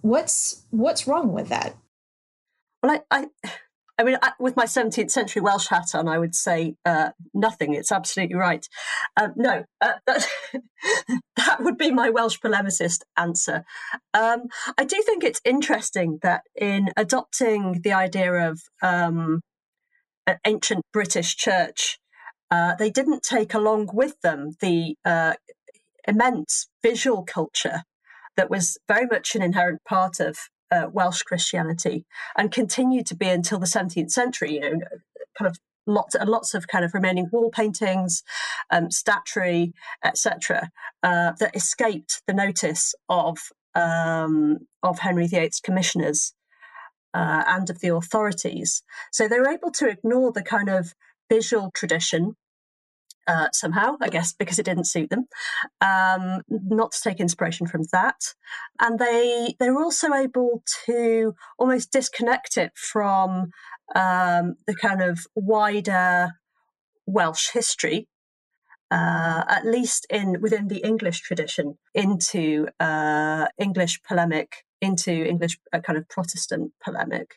What's 0.00 0.62
what's 0.70 1.08
wrong 1.08 1.32
with 1.32 1.48
that? 1.48 1.74
Well, 2.80 3.02
I, 3.10 3.26
I, 3.42 3.50
I 3.96 4.02
mean, 4.02 4.16
with 4.40 4.56
my 4.56 4.64
17th 4.64 5.10
century 5.10 5.40
Welsh 5.40 5.68
hat 5.68 5.94
on, 5.94 6.08
I 6.08 6.18
would 6.18 6.34
say 6.34 6.74
uh, 6.84 7.10
nothing. 7.32 7.74
It's 7.74 7.92
absolutely 7.92 8.34
right. 8.34 8.66
Um, 9.20 9.34
no, 9.36 9.64
uh, 9.80 9.92
that, 10.06 11.58
would 11.60 11.78
be 11.78 11.92
my 11.92 12.10
Welsh 12.10 12.38
polemicist 12.40 13.02
answer. 13.16 13.64
Um, 14.12 14.46
I 14.76 14.84
do 14.84 15.00
think 15.06 15.22
it's 15.22 15.40
interesting 15.44 16.18
that 16.22 16.42
in 16.56 16.88
adopting 16.96 17.82
the 17.82 17.92
idea 17.92 18.50
of 18.50 18.62
um, 18.82 19.42
ancient 20.44 20.84
British 20.92 21.36
church, 21.36 21.98
uh, 22.50 22.74
they 22.74 22.90
didn't 22.90 23.22
take 23.22 23.54
along 23.54 23.90
with 23.92 24.20
them 24.22 24.52
the 24.60 24.96
uh, 25.04 25.34
immense 26.06 26.68
visual 26.82 27.22
culture 27.22 27.82
that 28.36 28.50
was 28.50 28.76
very 28.88 29.06
much 29.06 29.36
an 29.36 29.42
inherent 29.42 29.80
part 29.84 30.18
of 30.18 30.36
uh, 30.74 30.88
Welsh 30.92 31.22
Christianity 31.22 32.04
and 32.36 32.50
continued 32.50 33.06
to 33.06 33.14
be 33.14 33.28
until 33.28 33.58
the 33.58 33.66
17th 33.66 34.10
century. 34.10 34.54
You 34.54 34.60
know, 34.60 34.80
kind 35.38 35.50
of 35.50 35.58
lots 35.86 36.14
and 36.14 36.28
lots 36.28 36.54
of 36.54 36.68
kind 36.68 36.84
of 36.84 36.94
remaining 36.94 37.28
wall 37.30 37.50
paintings, 37.50 38.22
um, 38.70 38.90
statuary, 38.90 39.72
etc., 40.04 40.70
uh, 41.02 41.32
that 41.38 41.54
escaped 41.54 42.22
the 42.26 42.32
notice 42.32 42.94
of 43.08 43.38
um, 43.74 44.58
of 44.82 45.00
Henry 45.00 45.26
VIII's 45.26 45.60
commissioners 45.60 46.32
uh, 47.12 47.42
and 47.46 47.70
of 47.70 47.80
the 47.80 47.94
authorities. 47.94 48.82
So 49.12 49.26
they 49.26 49.40
were 49.40 49.50
able 49.50 49.72
to 49.72 49.88
ignore 49.88 50.32
the 50.32 50.42
kind 50.42 50.68
of 50.68 50.94
visual 51.28 51.70
tradition 51.74 52.36
uh, 53.26 53.48
somehow, 53.52 53.96
I 54.00 54.08
guess, 54.08 54.32
because 54.32 54.58
it 54.58 54.64
didn't 54.64 54.86
suit 54.86 55.10
them, 55.10 55.26
um, 55.80 56.42
not 56.48 56.92
to 56.92 57.00
take 57.02 57.20
inspiration 57.20 57.66
from 57.66 57.82
that. 57.92 58.20
And 58.80 58.98
they 58.98 59.54
they 59.58 59.70
were 59.70 59.82
also 59.82 60.12
able 60.12 60.62
to 60.86 61.34
almost 61.58 61.92
disconnect 61.92 62.56
it 62.56 62.72
from 62.74 63.50
um, 63.94 64.56
the 64.66 64.74
kind 64.80 65.02
of 65.02 65.26
wider 65.34 66.32
Welsh 67.06 67.50
history. 67.52 68.08
Uh, 68.90 69.42
at 69.48 69.64
least 69.64 70.06
in 70.08 70.40
within 70.40 70.68
the 70.68 70.78
English 70.84 71.20
tradition, 71.20 71.78
into 71.94 72.68
uh, 72.78 73.46
English 73.58 74.00
polemic 74.06 74.64
into 74.84 75.10
English 75.10 75.58
uh, 75.72 75.80
kind 75.80 75.98
of 75.98 76.08
Protestant 76.08 76.72
polemic. 76.82 77.34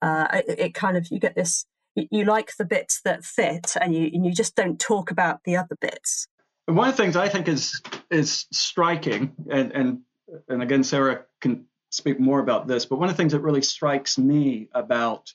Uh, 0.00 0.26
it, 0.32 0.58
it, 0.58 0.74
kind 0.74 0.96
of 0.96 1.06
you 1.10 1.20
get 1.20 1.36
this. 1.36 1.66
You, 1.94 2.06
you 2.10 2.24
like 2.24 2.56
the 2.56 2.64
bits 2.64 3.00
that 3.02 3.24
fit, 3.24 3.74
and 3.80 3.94
you 3.94 4.10
and 4.12 4.24
you 4.24 4.32
just 4.32 4.56
don't 4.56 4.78
talk 4.78 5.10
about 5.10 5.40
the 5.44 5.56
other 5.56 5.76
bits. 5.80 6.26
One 6.66 6.88
of 6.88 6.96
the 6.96 7.02
things 7.02 7.16
I 7.16 7.28
think 7.28 7.48
is 7.48 7.80
is 8.10 8.46
striking, 8.52 9.32
and 9.50 9.72
and 9.72 10.00
and 10.48 10.62
again, 10.62 10.84
Sarah 10.84 11.24
can 11.40 11.66
speak 11.90 12.18
more 12.18 12.40
about 12.40 12.66
this, 12.66 12.86
but 12.86 12.98
one 12.98 13.08
of 13.08 13.14
the 13.14 13.20
things 13.20 13.32
that 13.32 13.40
really 13.40 13.62
strikes 13.62 14.16
me 14.16 14.68
about 14.72 15.32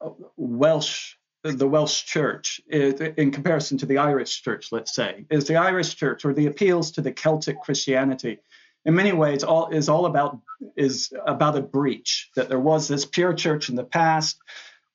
uh, 0.00 0.10
Welsh 0.36 1.14
the 1.42 1.68
Welsh 1.68 2.04
church 2.04 2.60
in 2.68 3.30
comparison 3.30 3.78
to 3.78 3.86
the 3.86 3.98
Irish 3.98 4.42
church, 4.42 4.72
let's 4.72 4.92
say, 4.92 5.26
is 5.30 5.46
the 5.46 5.54
Irish 5.54 5.94
church 5.94 6.24
or 6.24 6.34
the 6.34 6.46
appeals 6.46 6.90
to 6.92 7.00
the 7.00 7.12
Celtic 7.12 7.60
Christianity 7.62 8.40
in 8.86 8.94
many 8.94 9.12
ways 9.12 9.42
all 9.42 9.68
is 9.68 9.88
all 9.88 10.06
about 10.06 10.38
is 10.76 11.12
about 11.26 11.58
a 11.58 11.60
breach 11.60 12.30
that 12.36 12.48
there 12.48 12.60
was 12.60 12.88
this 12.88 13.04
pure 13.04 13.34
church 13.34 13.68
in 13.68 13.74
the 13.74 13.84
past 13.84 14.38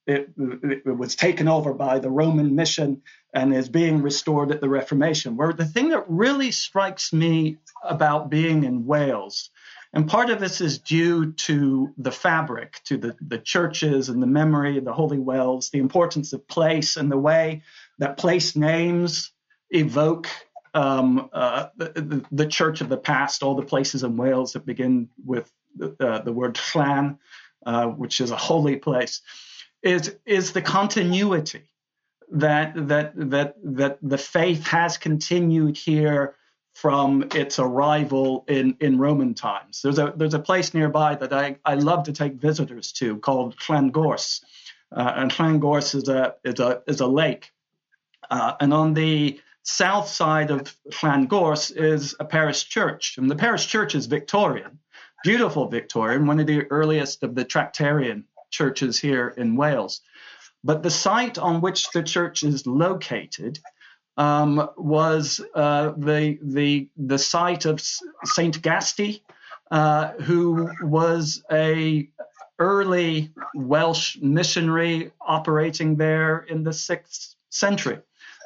it, 0.08 0.30
it, 0.38 0.98
was 0.98 1.16
taken 1.16 1.48
over 1.48 1.74
by 1.74 2.00
the 2.00 2.10
roman 2.10 2.56
mission 2.56 3.02
and 3.34 3.54
is 3.54 3.70
being 3.70 4.02
restored 4.02 4.52
at 4.52 4.60
the 4.60 4.70
reformation. 4.70 5.38
Where 5.38 5.54
the 5.54 5.66
thing 5.66 5.90
that 5.90 6.06
really 6.08 6.52
strikes 6.52 7.14
me 7.14 7.58
about 7.84 8.30
being 8.30 8.64
in 8.64 8.86
wales 8.86 9.50
and 9.94 10.08
part 10.08 10.30
of 10.30 10.40
this 10.40 10.62
is 10.62 10.80
due 10.80 11.34
to 11.34 11.94
the 11.98 12.12
fabric 12.12 12.80
to 12.86 12.98
the, 12.98 13.16
the 13.28 13.38
churches 13.38 14.10
and 14.10 14.22
the 14.22 14.28
memory 14.28 14.80
the 14.80 14.94
holy 14.94 15.20
wells 15.20 15.70
the 15.70 15.80
importance 15.80 16.34
of 16.34 16.48
place 16.48 16.96
and 16.98 17.12
the 17.12 17.18
way 17.18 17.62
that 18.00 18.18
place 18.18 18.56
names 18.56 19.32
evoke 19.72 20.28
um, 20.74 21.30
uh, 21.34 21.68
the, 21.76 22.26
the, 22.32 22.46
church 22.46 22.82
of 22.82 22.90
the 22.90 22.98
past, 22.98 23.44
all 23.44 23.56
the 23.56 23.62
places 23.62 24.04
in 24.04 24.16
Wales 24.16 24.54
that 24.54 24.66
begin 24.66 25.10
with 25.26 25.52
the, 25.76 25.96
uh, 26.00 26.22
the 26.22 26.32
word 26.32 26.58
Llan, 26.74 27.20
uh, 27.66 27.88
which 27.88 28.22
is 28.22 28.32
a 28.32 28.38
holy 28.38 28.78
place, 28.78 29.22
is 29.84 30.16
is 30.26 30.52
the 30.52 30.62
continuity 30.62 31.64
that 32.32 32.74
that 32.88 33.14
that 33.16 33.56
that 33.64 33.98
the 34.02 34.18
faith 34.18 34.66
has 34.68 34.98
continued 34.98 35.78
here 35.78 36.36
from 36.74 37.28
its 37.36 37.60
arrival 37.60 38.46
in, 38.48 38.78
in 38.80 38.98
Roman 38.98 39.34
times. 39.34 39.82
There's 39.82 40.00
a 40.00 40.14
there's 40.16 40.34
a 40.34 40.40
place 40.40 40.74
nearby 40.74 41.16
that 41.16 41.34
I, 41.34 41.58
I 41.66 41.76
love 41.76 42.04
to 42.04 42.14
take 42.14 42.34
visitors 42.36 42.92
to 42.94 43.18
called 43.18 43.56
Llangors, 43.68 44.42
uh, 44.96 45.14
and 45.16 45.32
Llangors 45.38 45.94
is 45.94 46.08
a 46.08 46.36
is 46.44 46.60
a 46.60 46.82
is 46.88 47.02
a 47.02 47.08
lake, 47.08 47.52
uh, 48.30 48.54
and 48.60 48.74
on 48.74 48.94
the 48.94 49.40
south 49.64 50.08
side 50.08 50.50
of 50.50 50.76
Llangors 51.04 51.72
is 51.72 52.16
a 52.20 52.26
parish 52.26 52.68
church. 52.70 53.18
And 53.18 53.30
the 53.30 53.36
parish 53.36 53.68
church 53.68 53.94
is 53.94 54.06
Victorian, 54.08 54.80
beautiful 55.24 55.68
Victorian, 55.68 56.26
one 56.26 56.40
of 56.40 56.48
the 56.48 56.66
earliest 56.72 57.24
of 57.24 57.36
the 57.36 57.46
Tractarian 57.46 58.24
churches 58.52 59.00
here 59.00 59.34
in 59.38 59.56
Wales. 59.56 60.02
But 60.64 60.84
the 60.84 60.92
site 60.92 61.38
on 61.38 61.62
which 61.62 61.90
the 61.92 62.04
church 62.04 62.44
is 62.44 62.68
located 62.68 63.60
um, 64.18 64.70
was 64.78 65.42
uh, 65.56 65.94
the, 65.98 66.38
the, 66.42 66.90
the 66.98 67.18
site 67.18 67.66
of 67.66 67.82
Saint 68.26 68.62
Gasti, 68.62 69.22
uh, 69.72 70.10
who 70.14 70.70
was 70.84 71.44
a 71.52 72.10
early 72.60 73.32
Welsh 73.56 74.18
missionary 74.22 75.12
operating 75.20 75.96
there 75.96 76.40
in 76.40 76.64
the 76.64 76.74
sixth 76.74 77.36
century. 77.50 78.00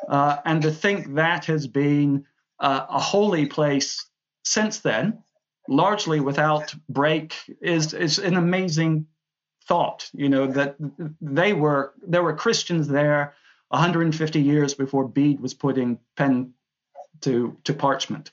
Uh, 0.07 0.37
and 0.45 0.61
to 0.61 0.71
think 0.71 1.15
that 1.15 1.45
has 1.45 1.67
been 1.67 2.25
uh, 2.59 2.85
a 2.89 2.99
holy 2.99 3.45
place 3.45 4.07
since 4.43 4.79
then, 4.79 5.21
largely 5.67 6.19
without 6.19 6.73
break, 6.87 7.33
is 7.61 7.93
is 7.93 8.19
an 8.19 8.35
amazing 8.35 9.07
thought. 9.67 10.09
You 10.13 10.29
know 10.29 10.47
that 10.47 10.75
they 11.21 11.53
were 11.53 11.93
there 12.05 12.23
were 12.23 12.35
Christians 12.35 12.87
there 12.87 13.33
150 13.69 14.41
years 14.41 14.73
before 14.73 15.07
Bede 15.07 15.39
was 15.39 15.53
putting 15.53 15.99
pen 16.15 16.53
to 17.21 17.57
to 17.63 17.73
parchment. 17.73 18.31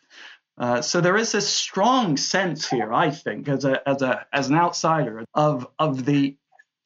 Uh, 0.59 0.83
so 0.83 1.01
there 1.01 1.17
is 1.17 1.35
a 1.35 1.41
strong 1.41 2.17
sense 2.17 2.69
here, 2.69 2.93
I 2.93 3.11
think, 3.11 3.49
as 3.49 3.65
a 3.65 3.89
as 3.89 4.03
a 4.03 4.27
as 4.33 4.49
an 4.49 4.57
outsider, 4.57 5.25
of 5.35 5.67
of 5.79 6.05
the 6.05 6.37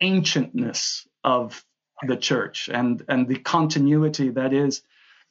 ancientness 0.02 1.06
of 1.24 1.64
the 2.02 2.16
church 2.16 2.68
and, 2.72 3.02
and 3.08 3.26
the 3.26 3.38
continuity 3.38 4.30
that 4.30 4.52
is 4.52 4.82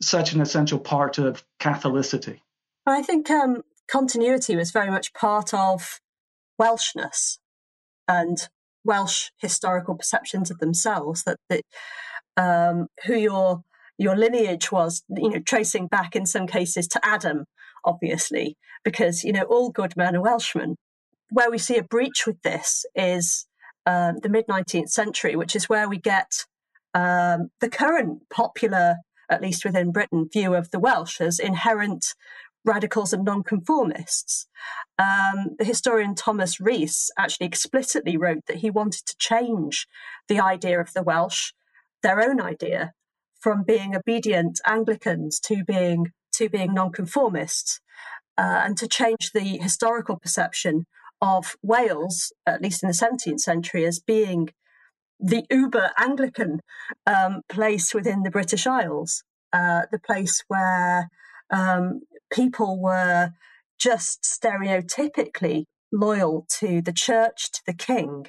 such 0.01 0.33
an 0.33 0.41
essential 0.41 0.79
part 0.79 1.17
of 1.17 1.43
Catholicity. 1.59 2.39
I 2.85 3.01
think 3.01 3.29
um, 3.29 3.63
continuity 3.87 4.55
was 4.55 4.71
very 4.71 4.89
much 4.89 5.13
part 5.13 5.53
of 5.53 6.01
Welshness 6.59 7.37
and 8.07 8.47
Welsh 8.85 9.29
historical 9.37 9.95
perceptions 9.95 10.49
of 10.49 10.59
themselves 10.59 11.23
that, 11.23 11.37
that 11.49 11.63
um, 12.37 12.87
who 13.05 13.15
your 13.15 13.63
your 13.97 14.15
lineage 14.15 14.73
was, 14.73 15.03
you 15.09 15.29
know, 15.29 15.39
tracing 15.39 15.87
back 15.87 16.17
in 16.17 16.25
some 16.25 16.47
cases 16.47 16.85
to 16.85 16.99
Adam, 17.01 17.45
obviously, 17.85 18.57
because 18.83 19.23
you 19.23 19.31
know 19.31 19.43
all 19.43 19.69
good 19.71 19.95
men 19.95 20.15
are 20.15 20.21
Welshmen. 20.21 20.75
Where 21.29 21.49
we 21.49 21.57
see 21.57 21.77
a 21.77 21.83
breach 21.83 22.25
with 22.27 22.41
this 22.43 22.85
is 22.93 23.47
um, 23.85 24.17
the 24.21 24.29
mid 24.29 24.47
19th 24.47 24.89
century, 24.89 25.35
which 25.35 25.55
is 25.55 25.69
where 25.69 25.89
we 25.89 25.97
get 25.97 26.45
um, 26.93 27.49
the 27.61 27.69
current 27.69 28.21
popular, 28.29 28.97
at 29.29 29.41
least 29.41 29.65
within 29.65 29.91
Britain, 29.91 30.29
view 30.31 30.53
of 30.53 30.71
the 30.71 30.79
Welsh 30.79 31.19
as 31.21 31.39
inherent 31.39 32.05
radicals 32.65 33.13
and 33.13 33.23
nonconformists. 33.23 34.47
Um, 34.97 35.55
the 35.57 35.65
historian 35.65 36.15
Thomas 36.15 36.59
Rees 36.59 37.11
actually 37.17 37.47
explicitly 37.47 38.17
wrote 38.17 38.45
that 38.47 38.57
he 38.57 38.69
wanted 38.69 39.05
to 39.05 39.15
change 39.17 39.87
the 40.27 40.39
idea 40.39 40.79
of 40.79 40.93
the 40.93 41.03
Welsh, 41.03 41.51
their 42.01 42.21
own 42.21 42.41
idea, 42.41 42.93
from 43.39 43.63
being 43.63 43.95
obedient 43.95 44.59
Anglicans 44.65 45.39
to 45.41 45.63
being 45.63 46.11
to 46.33 46.49
being 46.49 46.73
nonconformists, 46.73 47.79
uh, 48.37 48.61
and 48.65 48.77
to 48.77 48.87
change 48.87 49.31
the 49.33 49.57
historical 49.57 50.17
perception 50.19 50.85
of 51.21 51.55
Wales, 51.61 52.33
at 52.45 52.61
least 52.61 52.83
in 52.83 52.87
the 52.87 52.93
17th 52.93 53.39
century, 53.39 53.85
as 53.85 53.99
being 53.99 54.49
the 55.19 55.45
uber 55.49 55.91
Anglican 55.97 56.59
um, 57.07 57.41
place 57.47 57.93
within 57.93 58.23
the 58.23 58.31
British 58.31 58.67
Isles, 58.67 59.23
uh, 59.53 59.83
the 59.91 59.99
place 59.99 60.43
where 60.47 61.09
um, 61.49 62.01
people 62.31 62.81
were 62.81 63.33
just 63.79 64.23
stereotypically 64.23 65.65
loyal 65.91 66.45
to 66.49 66.81
the 66.81 66.93
church, 66.93 67.51
to 67.51 67.61
the 67.65 67.73
king, 67.73 68.27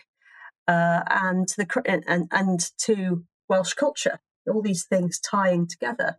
uh, 0.69 1.03
and 1.09 1.49
to 1.49 1.57
the 1.57 2.03
and 2.09 2.29
and 2.31 2.71
to 2.79 3.25
Welsh 3.49 3.75
culture. 3.75 4.19
All 4.49 4.63
these 4.63 4.85
things 4.85 5.19
tying 5.19 5.67
together. 5.67 6.19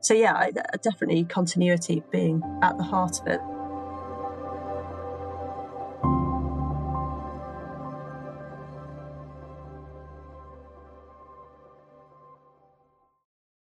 So 0.00 0.14
yeah, 0.14 0.50
definitely 0.82 1.24
continuity 1.24 2.02
being 2.10 2.42
at 2.62 2.76
the 2.76 2.84
heart 2.84 3.20
of 3.20 3.26
it. 3.28 3.40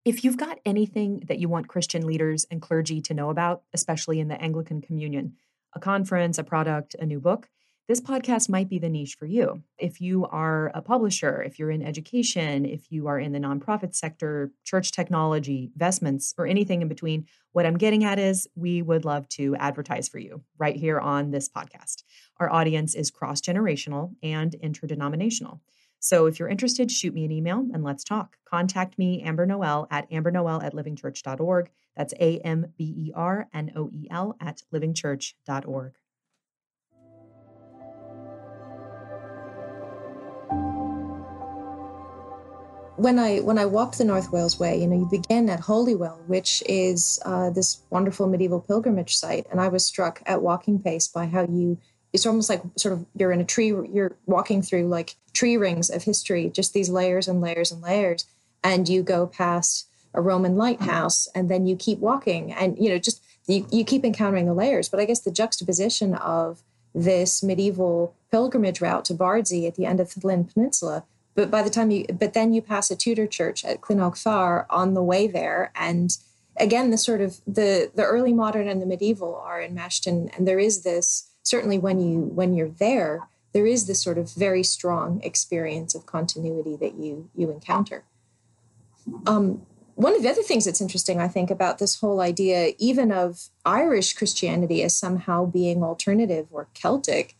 If 0.05 0.23
you've 0.23 0.37
got 0.37 0.59
anything 0.67 1.23
that 1.27 1.39
you 1.39 1.49
want 1.49 1.67
Christian 1.67 2.05
leaders 2.05 2.45
and 2.51 2.61
clergy 2.61 3.01
to 3.01 3.15
know 3.15 3.31
about, 3.31 3.63
especially 3.73 4.19
in 4.19 4.27
the 4.27 4.39
Anglican 4.39 4.79
Communion, 4.79 5.33
a 5.73 5.79
conference, 5.79 6.37
a 6.37 6.43
product, 6.43 6.95
a 6.99 7.07
new 7.07 7.19
book, 7.19 7.49
this 7.87 8.01
podcast 8.01 8.47
might 8.47 8.69
be 8.69 8.77
the 8.77 8.89
niche 8.89 9.15
for 9.17 9.25
you. 9.25 9.63
If 9.79 9.99
you 9.99 10.27
are 10.27 10.71
a 10.75 10.81
publisher, 10.83 11.41
if 11.41 11.57
you're 11.57 11.71
in 11.71 11.81
education, 11.81 12.65
if 12.65 12.91
you 12.91 13.07
are 13.07 13.19
in 13.19 13.31
the 13.31 13.39
nonprofit 13.39 13.95
sector, 13.95 14.51
church 14.63 14.91
technology, 14.91 15.71
vestments, 15.75 16.35
or 16.37 16.45
anything 16.45 16.83
in 16.83 16.87
between, 16.87 17.25
what 17.53 17.65
I'm 17.65 17.77
getting 17.77 18.03
at 18.03 18.19
is 18.19 18.47
we 18.55 18.83
would 18.83 19.05
love 19.05 19.27
to 19.29 19.55
advertise 19.55 20.07
for 20.07 20.19
you 20.19 20.43
right 20.59 20.75
here 20.75 20.99
on 20.99 21.31
this 21.31 21.49
podcast. 21.49 22.03
Our 22.39 22.51
audience 22.51 22.93
is 22.93 23.09
cross 23.09 23.41
generational 23.41 24.13
and 24.21 24.53
interdenominational. 24.53 25.61
So 25.99 26.25
if 26.27 26.39
you're 26.39 26.49
interested, 26.49 26.91
shoot 26.91 27.13
me 27.13 27.25
an 27.25 27.31
email 27.31 27.65
and 27.73 27.83
let's 27.83 28.03
talk. 28.03 28.37
Contact 28.45 28.97
me, 28.97 29.21
Amber 29.23 29.45
Noel, 29.45 29.87
at 29.89 30.09
ambernoel 30.11 30.63
at 30.63 30.73
livingchurch.org. 30.73 31.69
That's 31.95 32.13
A 32.19 32.39
M 32.39 32.73
B 32.77 32.93
E 32.97 33.11
R 33.15 33.47
N 33.53 33.71
O 33.75 33.89
E 33.91 34.07
L 34.11 34.35
at 34.39 34.61
livingchurch.org. 34.73 35.93
when 42.97 43.19
I 43.19 43.39
when 43.39 43.57
I 43.57 43.65
walked 43.65 43.97
the 43.97 44.05
North 44.05 44.31
Wales 44.31 44.59
Way, 44.59 44.79
you 44.81 44.87
know, 44.87 44.97
you 44.97 45.05
begin 45.05 45.49
at 45.49 45.59
Holywell, 45.59 46.21
which 46.27 46.63
is 46.65 47.19
uh, 47.25 47.49
this 47.49 47.81
wonderful 47.89 48.27
medieval 48.27 48.61
pilgrimage 48.61 49.15
site, 49.15 49.45
and 49.51 49.59
I 49.59 49.67
was 49.67 49.85
struck 49.85 50.21
at 50.25 50.41
walking 50.41 50.81
pace 50.81 51.07
by 51.07 51.25
how 51.25 51.45
you 51.45 51.77
it's 52.15 52.25
almost 52.25 52.49
like 52.49 52.61
sort 52.77 52.93
of 52.93 53.05
you're 53.13 53.33
in 53.33 53.41
a 53.41 53.45
tree 53.45 53.67
you're 53.67 54.15
walking 54.25 54.61
through 54.61 54.87
like 54.87 55.15
tree 55.33 55.57
rings 55.57 55.89
of 55.89 56.03
history 56.03 56.49
just 56.49 56.73
these 56.73 56.89
layers 56.89 57.27
and 57.27 57.41
layers 57.41 57.71
and 57.71 57.81
layers 57.81 58.25
and 58.63 58.87
you 58.87 59.03
go 59.03 59.27
past 59.27 59.87
a 60.13 60.21
roman 60.21 60.55
lighthouse 60.55 61.27
and 61.35 61.51
then 61.51 61.67
you 61.67 61.75
keep 61.75 61.99
walking 61.99 62.53
and 62.53 62.77
you 62.79 62.89
know 62.89 62.97
just 62.97 63.21
you, 63.47 63.67
you 63.69 63.83
keep 63.83 64.03
encountering 64.03 64.47
the 64.47 64.53
layers. 64.53 64.89
But 64.89 65.01
i 65.01 65.05
guess 65.05 65.19
the 65.19 65.29
juxtaposition 65.29 66.15
of 66.15 66.63
this 66.95 67.43
medieval 67.43 68.15
pilgrimage 68.31 68.79
route 68.79 69.03
to 69.05 69.13
bardsey 69.13 69.67
at 69.67 69.75
the 69.75 69.85
end 69.85 69.99
of 69.99 70.13
the 70.13 70.21
Llyn 70.21 70.51
peninsula 70.51 71.03
but 71.35 71.51
by 71.51 71.61
the 71.61 71.69
time 71.69 71.91
you 71.91 72.05
but 72.05 72.33
then 72.33 72.53
you 72.53 72.61
pass 72.61 72.89
a 72.89 72.95
tudor 72.95 73.27
church 73.27 73.65
at 73.65 73.81
Clynnog 73.81 74.17
Fawr 74.17 74.65
on 74.69 74.93
the 74.93 75.03
way 75.03 75.27
there 75.27 75.73
and 75.75 76.17
again 76.57 76.91
the 76.91 76.97
sort 76.97 77.19
of 77.19 77.41
the 77.45 77.91
the 77.93 78.05
early 78.05 78.31
modern 78.31 78.69
and 78.69 78.81
the 78.81 78.85
medieval 78.85 79.35
are 79.35 79.61
enmeshed 79.61 80.07
and 80.07 80.33
and 80.33 80.47
there 80.47 80.59
is 80.59 80.83
this 80.83 81.29
certainly 81.45 81.77
when 81.77 82.01
you 82.01 82.19
when 82.19 82.53
you're 82.53 82.69
there 82.69 83.27
there 83.53 83.65
is 83.65 83.87
this 83.87 84.03
sort 84.03 84.17
of 84.17 84.33
very 84.33 84.63
strong 84.63 85.21
experience 85.23 85.95
of 85.95 86.05
continuity 86.05 86.75
that 86.75 86.95
you 86.95 87.29
you 87.35 87.49
encounter. 87.49 88.03
Um, 89.25 89.65
one 89.95 90.13
of 90.13 90.21
the 90.21 90.29
other 90.29 90.43
things 90.43 90.65
that's 90.65 90.81
interesting 90.81 91.21
i 91.21 91.27
think 91.27 91.49
about 91.49 91.77
this 91.77 92.01
whole 92.01 92.19
idea 92.19 92.73
even 92.77 93.13
of 93.13 93.47
irish 93.65 94.13
christianity 94.13 94.83
as 94.83 94.93
somehow 94.93 95.45
being 95.45 95.83
alternative 95.83 96.47
or 96.51 96.67
celtic 96.73 97.35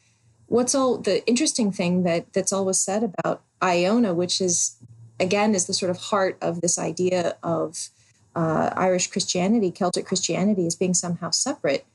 what's 0.45 0.73
all 0.73 0.97
the 0.97 1.25
interesting 1.27 1.69
thing 1.69 2.03
that 2.03 2.31
that's 2.31 2.53
always 2.53 2.79
said 2.79 3.03
about 3.03 3.41
iona 3.61 4.13
which 4.13 4.39
is 4.39 4.77
again 5.19 5.53
is 5.53 5.65
the 5.65 5.73
sort 5.73 5.89
of 5.89 5.97
heart 5.97 6.37
of 6.41 6.61
this 6.61 6.79
idea 6.79 7.35
of 7.43 7.89
uh, 8.35 8.69
irish 8.77 9.07
christianity 9.07 9.69
celtic 9.69 10.05
christianity 10.05 10.65
as 10.65 10.75
being 10.75 10.93
somehow 10.93 11.29
separate. 11.31 11.85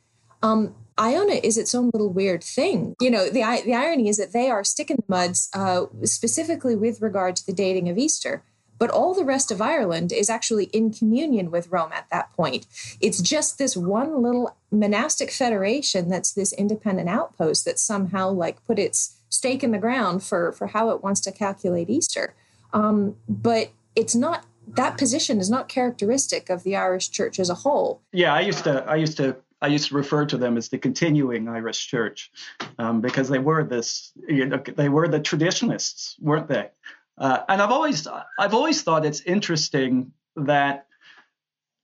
Um, 0.43 0.75
Iona 1.01 1.41
is 1.43 1.57
its 1.57 1.75
own 1.75 1.91
little 1.93 2.13
weird 2.13 2.45
thing. 2.45 2.95
You 3.01 3.11
know, 3.11 3.25
the 3.31 3.43
the 3.65 3.75
irony 3.75 4.09
is 4.09 4.19
that 4.19 4.33
they 4.33 4.51
are 4.51 4.63
stick 4.63 4.91
in 4.91 4.97
the 4.97 5.05
muds 5.09 5.49
uh, 5.55 5.87
specifically 6.05 6.77
with 6.77 7.01
regard 7.01 7.37
to 7.37 7.47
the 7.47 7.53
dating 7.53 7.89
of 7.89 7.97
Easter. 7.97 8.43
But 8.79 8.91
all 8.91 9.15
the 9.15 9.27
rest 9.27 9.51
of 9.51 9.61
Ireland 9.61 10.11
is 10.11 10.31
actually 10.31 10.65
in 10.67 10.91
communion 10.91 11.51
with 11.51 11.69
Rome 11.69 11.93
at 11.93 12.09
that 12.11 12.33
point. 12.33 12.67
It's 12.99 13.21
just 13.21 13.59
this 13.59 13.77
one 13.77 14.23
little 14.23 14.57
monastic 14.71 15.31
federation 15.31 16.09
that's 16.09 16.33
this 16.33 16.55
independent 16.55 17.09
outpost 17.09 17.67
that 17.67 17.79
somehow 17.79 18.31
like 18.31 18.65
put 18.67 18.79
its 18.79 19.19
stake 19.29 19.63
in 19.63 19.73
the 19.73 19.79
ground 19.79 20.23
for 20.23 20.53
for 20.53 20.69
how 20.69 20.91
it 20.91 21.03
wants 21.03 21.21
to 21.23 21.33
calculate 21.33 21.91
Easter. 21.91 22.35
Um, 22.73 23.17
but 23.29 23.71
it's 23.97 24.15
not 24.15 24.45
that 24.67 24.99
position 24.99 25.41
is 25.41 25.51
not 25.51 25.69
characteristic 25.69 26.49
of 26.49 26.63
the 26.63 26.77
Irish 26.77 27.11
Church 27.11 27.39
as 27.39 27.51
a 27.51 27.55
whole. 27.55 28.01
Yeah, 28.13 28.35
I 28.35 28.41
used 28.41 28.65
to 28.65 28.85
I 28.85 28.97
used 28.97 29.17
to 29.17 29.37
I 29.63 29.69
used 29.69 29.89
to 29.89 29.95
refer 29.95 30.25
to 30.27 30.39
them 30.39 30.57
as 30.57 30.69
the 30.69 30.79
continuing 30.79 31.49
Irish 31.49 31.87
Church 31.87 32.31
um, 32.79 33.01
because 33.01 33.29
they 33.29 33.39
were 33.39 33.65
this, 33.65 34.13
you 34.27 34.47
know, 34.47 34.59
they 34.59 34.89
were 34.89 35.09
the 35.09 35.21
traditionalists, 35.21 36.17
weren't 36.21 36.49
they? 36.49 36.71
Uh, 37.19 37.41
and 37.49 37.61
I've 37.61 37.71
always, 37.71 38.07
I've 38.39 38.55
always 38.55 38.83
thought 38.83 39.05
it's 39.05 39.21
interesting 39.21 40.13
that 40.37 40.87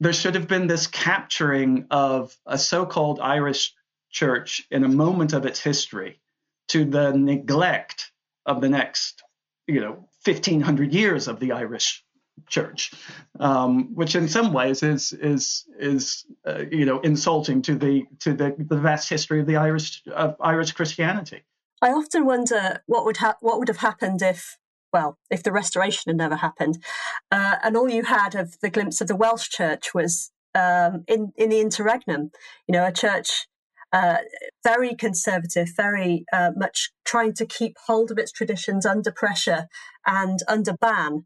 there 0.00 0.12
should 0.12 0.34
have 0.34 0.48
been 0.48 0.66
this 0.66 0.86
capturing 0.86 1.86
of 1.90 2.34
a 2.46 2.58
so-called 2.58 3.20
Irish 3.20 3.74
church 4.10 4.66
in 4.70 4.84
a 4.84 4.88
moment 4.88 5.32
of 5.34 5.44
its 5.44 5.60
history 5.60 6.20
to 6.68 6.84
the 6.84 7.12
neglect 7.12 8.10
of 8.46 8.60
the 8.60 8.68
next, 8.68 9.22
you 9.66 9.80
know, 9.80 10.08
1500 10.24 10.94
years 10.94 11.28
of 11.28 11.40
the 11.40 11.52
Irish 11.52 12.04
church, 12.48 12.92
um, 13.40 13.94
which 13.94 14.14
in 14.14 14.28
some 14.28 14.52
ways 14.52 14.82
is 14.82 15.12
is 15.12 15.66
is 15.78 16.24
uh, 16.46 16.64
you 16.70 16.84
know 16.84 17.00
insulting 17.00 17.62
to 17.62 17.74
the 17.74 18.04
to 18.20 18.32
the, 18.32 18.54
the 18.58 18.78
vast 18.78 19.08
history 19.08 19.40
of 19.40 19.46
the 19.46 19.56
Irish 19.56 20.02
of 20.14 20.36
Irish 20.40 20.72
Christianity. 20.72 21.44
I 21.82 21.90
often 21.90 22.24
wonder 22.24 22.82
what 22.86 23.04
would 23.04 23.18
ha- 23.18 23.36
what 23.40 23.58
would 23.58 23.68
have 23.68 23.78
happened 23.78 24.22
if 24.22 24.58
well 24.92 25.18
if 25.30 25.42
the 25.42 25.52
restoration 25.52 26.10
had 26.10 26.16
never 26.16 26.36
happened, 26.36 26.82
uh, 27.30 27.56
and 27.62 27.76
all 27.76 27.90
you 27.90 28.04
had 28.04 28.34
of 28.34 28.58
the 28.60 28.70
glimpse 28.70 29.00
of 29.00 29.08
the 29.08 29.16
Welsh 29.16 29.48
church 29.48 29.94
was 29.94 30.30
um, 30.54 31.04
in 31.08 31.32
in 31.36 31.50
the 31.50 31.60
interregnum, 31.60 32.30
you 32.66 32.72
know, 32.72 32.86
a 32.86 32.92
church. 32.92 33.46
Uh, 33.92 34.18
very 34.64 34.94
conservative, 34.94 35.68
very 35.74 36.26
uh, 36.32 36.50
much 36.56 36.90
trying 37.04 37.32
to 37.32 37.46
keep 37.46 37.76
hold 37.86 38.10
of 38.10 38.18
its 38.18 38.32
traditions 38.32 38.84
under 38.84 39.12
pressure 39.12 39.68
and 40.04 40.40
under 40.48 40.74
ban 40.74 41.24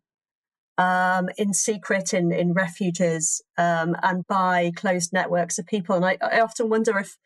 um, 0.79 1.29
in 1.37 1.53
secret 1.53 2.15
in, 2.15 2.33
in 2.33 2.53
refuges 2.53 3.43
um, 3.59 3.97
and 4.03 4.27
by 4.27 4.73
closed 4.75 5.13
networks 5.13 5.59
of 5.59 5.67
people. 5.67 5.97
And 5.97 6.05
I, 6.05 6.17
I 6.23 6.41
often 6.41 6.69
wonder 6.69 6.99
if 6.99 7.17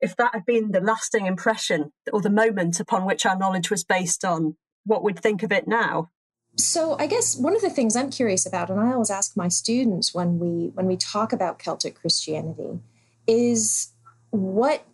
if 0.00 0.14
that 0.16 0.32
had 0.32 0.46
been 0.46 0.70
the 0.70 0.80
lasting 0.80 1.26
impression 1.26 1.92
or 2.12 2.20
the 2.20 2.30
moment 2.30 2.78
upon 2.78 3.04
which 3.04 3.26
our 3.26 3.36
knowledge 3.36 3.68
was 3.68 3.82
based 3.82 4.24
on, 4.24 4.56
what 4.84 5.02
we'd 5.02 5.18
think 5.18 5.42
of 5.42 5.50
it 5.50 5.66
now. 5.66 6.10
So 6.56 6.96
I 6.98 7.06
guess 7.06 7.36
one 7.36 7.54
of 7.54 7.62
the 7.62 7.70
things 7.70 7.94
I'm 7.94 8.10
curious 8.10 8.46
about, 8.46 8.70
and 8.70 8.80
I 8.80 8.92
always 8.92 9.10
ask 9.10 9.36
my 9.36 9.48
students 9.48 10.14
when 10.14 10.38
we 10.38 10.70
when 10.74 10.86
we 10.86 10.96
talk 10.96 11.32
about 11.32 11.58
Celtic 11.58 12.00
Christianity, 12.00 12.80
is 13.26 13.92
what 14.30 14.84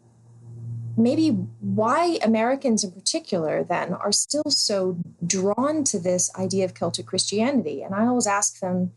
maybe 0.97 1.29
why 1.29 2.19
Americans 2.23 2.85
in 2.85 2.93
particular 2.93 3.65
then 3.65 3.95
are 3.95 4.13
still 4.13 4.49
so 4.49 4.97
drawn 5.27 5.85
to 5.85 5.99
this 5.99 6.31
idea 6.37 6.65
of 6.65 6.75
Celtic 6.75 7.07
Christianity. 7.07 7.83
And 7.83 7.95
I 7.95 8.07
always 8.07 8.27
ask 8.27 8.61
them, 8.61 8.93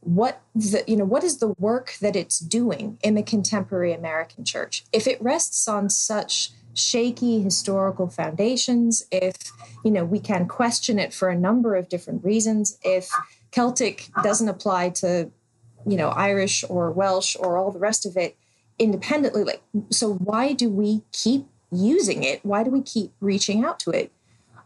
what 0.00 0.40
the 0.54 0.84
you 0.86 0.96
know 0.96 1.04
what 1.04 1.24
is 1.24 1.38
the 1.38 1.48
work 1.58 1.96
that 2.00 2.14
it's 2.14 2.38
doing 2.38 2.96
in 3.02 3.14
the 3.14 3.22
contemporary 3.22 3.92
American 3.92 4.44
church? 4.44 4.84
If 4.92 5.06
it 5.06 5.20
rests 5.20 5.66
on 5.66 5.90
such 5.90 6.52
shaky 6.74 7.42
historical 7.42 8.08
foundations, 8.08 9.04
if 9.10 9.34
you 9.84 9.90
know 9.90 10.04
we 10.04 10.20
can 10.20 10.46
question 10.46 11.00
it 11.00 11.12
for 11.12 11.28
a 11.28 11.36
number 11.36 11.74
of 11.74 11.88
different 11.88 12.24
reasons, 12.24 12.78
if 12.84 13.08
Celtic 13.50 14.08
doesn't 14.22 14.48
apply 14.48 14.90
to 14.90 15.30
you 15.84 15.96
know 15.96 16.10
Irish 16.10 16.64
or 16.68 16.92
Welsh 16.92 17.36
or 17.38 17.58
all 17.58 17.72
the 17.72 17.80
rest 17.80 18.06
of 18.06 18.16
it, 18.16 18.36
independently 18.78 19.44
like 19.44 19.62
so 19.90 20.14
why 20.14 20.52
do 20.52 20.68
we 20.68 21.02
keep 21.12 21.46
using 21.70 22.22
it? 22.22 22.44
Why 22.44 22.62
do 22.62 22.70
we 22.70 22.82
keep 22.82 23.12
reaching 23.20 23.64
out 23.64 23.78
to 23.80 23.90
it? 23.90 24.12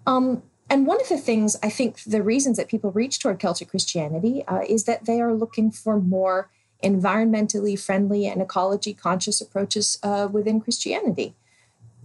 Um, 0.07 0.43
and 0.69 0.87
one 0.87 1.01
of 1.01 1.09
the 1.09 1.19
things 1.19 1.57
i 1.65 1.69
think 1.69 2.01
the 2.05 2.23
reasons 2.23 2.57
that 2.57 2.69
people 2.69 2.93
reach 2.93 3.19
toward 3.19 3.41
celtic 3.41 3.69
christianity 3.69 4.45
uh, 4.47 4.61
is 4.69 4.85
that 4.85 5.05
they 5.05 5.21
are 5.21 5.35
looking 5.35 5.73
for 5.73 6.01
more 6.01 6.49
environmentally 6.83 7.79
friendly 7.79 8.27
and 8.27 8.41
ecology 8.41 8.95
conscious 8.95 9.41
approaches 9.41 9.99
uh, 10.03 10.29
within 10.31 10.61
christianity. 10.61 11.35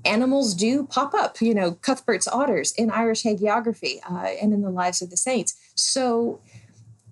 Animals 0.04 0.54
do 0.54 0.86
pop 0.86 1.16
up, 1.16 1.42
you 1.42 1.56
know, 1.56 1.74
Cuthbert's 1.74 2.28
otters 2.28 2.72
in 2.74 2.92
Irish 2.92 3.24
hagiography 3.24 4.00
uh, 4.10 4.36
and 4.40 4.54
in 4.54 4.62
the 4.62 4.70
lives 4.70 5.02
of 5.02 5.10
the 5.10 5.18
saints. 5.18 5.56
So 5.74 6.40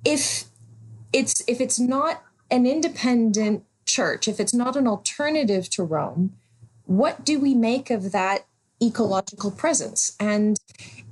if 0.06 0.46
it's 1.12 1.44
if 1.48 1.60
it's 1.60 1.80
not 1.80 2.22
an 2.52 2.68
independent 2.68 3.64
church, 3.94 4.28
if 4.28 4.40
it's 4.40 4.54
not 4.54 4.76
an 4.76 4.88
alternative 4.88 5.70
to 5.72 5.84
Rome, 5.84 6.34
what 6.86 7.24
do 7.24 7.40
we 7.40 7.54
make 7.54 7.90
of 7.90 8.12
that 8.12 8.46
ecological 8.82 9.52
presence? 9.52 10.16
And 10.20 10.58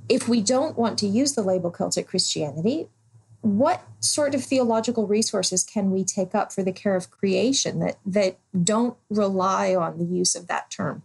if 0.08 0.28
we 0.28 0.40
don't 0.42 0.76
want 0.76 0.98
to 0.98 1.06
use 1.06 1.34
the 1.34 1.42
label 1.42 1.70
Celtic 1.70 2.08
Christianity, 2.08 2.88
what 3.40 3.82
sort 4.00 4.34
of 4.34 4.44
theological 4.44 5.06
resources 5.06 5.64
can 5.64 5.90
we 5.90 6.04
take 6.04 6.34
up 6.34 6.52
for 6.52 6.62
the 6.62 6.72
care 6.72 6.94
of 6.94 7.10
creation 7.10 7.80
that 7.80 7.98
that 8.06 8.38
don't 8.62 8.96
rely 9.10 9.74
on 9.74 9.98
the 9.98 10.04
use 10.04 10.34
of 10.34 10.46
that 10.46 10.70
term? 10.70 11.02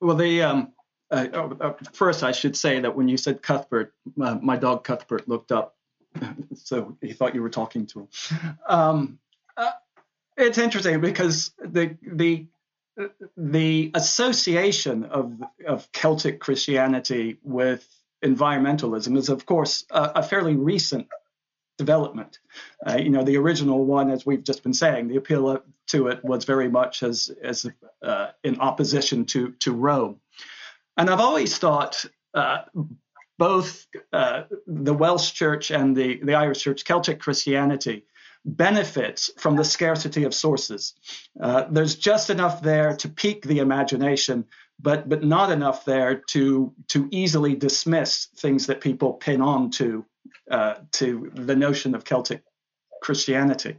Well, 0.00 0.16
the 0.16 0.42
um, 0.42 0.72
uh, 1.10 1.28
uh, 1.32 1.74
first 1.92 2.24
I 2.24 2.32
should 2.32 2.56
say 2.56 2.80
that 2.80 2.96
when 2.96 3.08
you 3.08 3.16
said 3.16 3.42
Cuthbert, 3.42 3.94
uh, 4.20 4.38
my 4.42 4.56
dog 4.56 4.82
Cuthbert 4.82 5.28
looked 5.28 5.52
up, 5.52 5.76
so 6.54 6.96
he 7.00 7.12
thought 7.12 7.34
you 7.34 7.42
were 7.42 7.50
talking 7.50 7.86
to 7.86 8.00
him. 8.00 8.08
Um, 8.68 9.18
it's 10.36 10.58
interesting 10.58 11.00
because 11.00 11.52
the 11.58 11.96
the 12.02 12.46
the 13.36 13.90
association 13.94 15.04
of 15.04 15.40
of 15.66 15.90
Celtic 15.92 16.40
Christianity 16.40 17.38
with 17.42 17.86
environmentalism 18.24 19.16
is, 19.16 19.28
of 19.28 19.46
course, 19.46 19.84
a, 19.90 20.12
a 20.16 20.22
fairly 20.22 20.56
recent 20.56 21.08
development. 21.78 22.38
Uh, 22.86 22.96
you 22.96 23.10
know, 23.10 23.24
the 23.24 23.36
original 23.36 23.84
one, 23.84 24.10
as 24.10 24.24
we've 24.24 24.44
just 24.44 24.62
been 24.62 24.74
saying, 24.74 25.08
the 25.08 25.16
appeal 25.16 25.62
to 25.88 26.06
it 26.08 26.24
was 26.24 26.44
very 26.44 26.68
much 26.68 27.02
as 27.02 27.30
as 27.42 27.66
uh, 28.02 28.28
in 28.44 28.58
opposition 28.60 29.24
to 29.26 29.52
to 29.60 29.72
Rome. 29.72 30.20
And 30.96 31.08
I've 31.08 31.20
always 31.20 31.56
thought 31.58 32.04
uh, 32.34 32.62
both 33.38 33.86
uh, 34.12 34.44
the 34.66 34.94
Welsh 34.94 35.32
Church 35.32 35.70
and 35.70 35.96
the 35.96 36.20
the 36.22 36.34
Irish 36.34 36.62
Church, 36.62 36.84
Celtic 36.84 37.20
Christianity, 37.20 38.04
benefits 38.44 39.30
from 39.38 39.56
the 39.56 39.64
scarcity 39.64 40.24
of 40.24 40.34
sources. 40.34 40.94
Uh, 41.40 41.64
there's 41.70 41.96
just 41.96 42.30
enough 42.30 42.62
there 42.62 42.96
to 42.96 43.08
pique 43.08 43.44
the 43.44 43.60
imagination, 43.60 44.44
but 44.80 45.08
but 45.08 45.22
not 45.22 45.50
enough 45.50 45.84
there 45.84 46.16
to 46.16 46.72
to 46.88 47.08
easily 47.10 47.54
dismiss 47.54 48.26
things 48.36 48.66
that 48.66 48.80
people 48.80 49.14
pin 49.14 49.40
on 49.40 49.70
to 49.70 50.04
uh, 50.50 50.74
to 50.92 51.30
the 51.34 51.56
notion 51.56 51.94
of 51.94 52.04
Celtic 52.04 52.42
Christianity. 53.00 53.78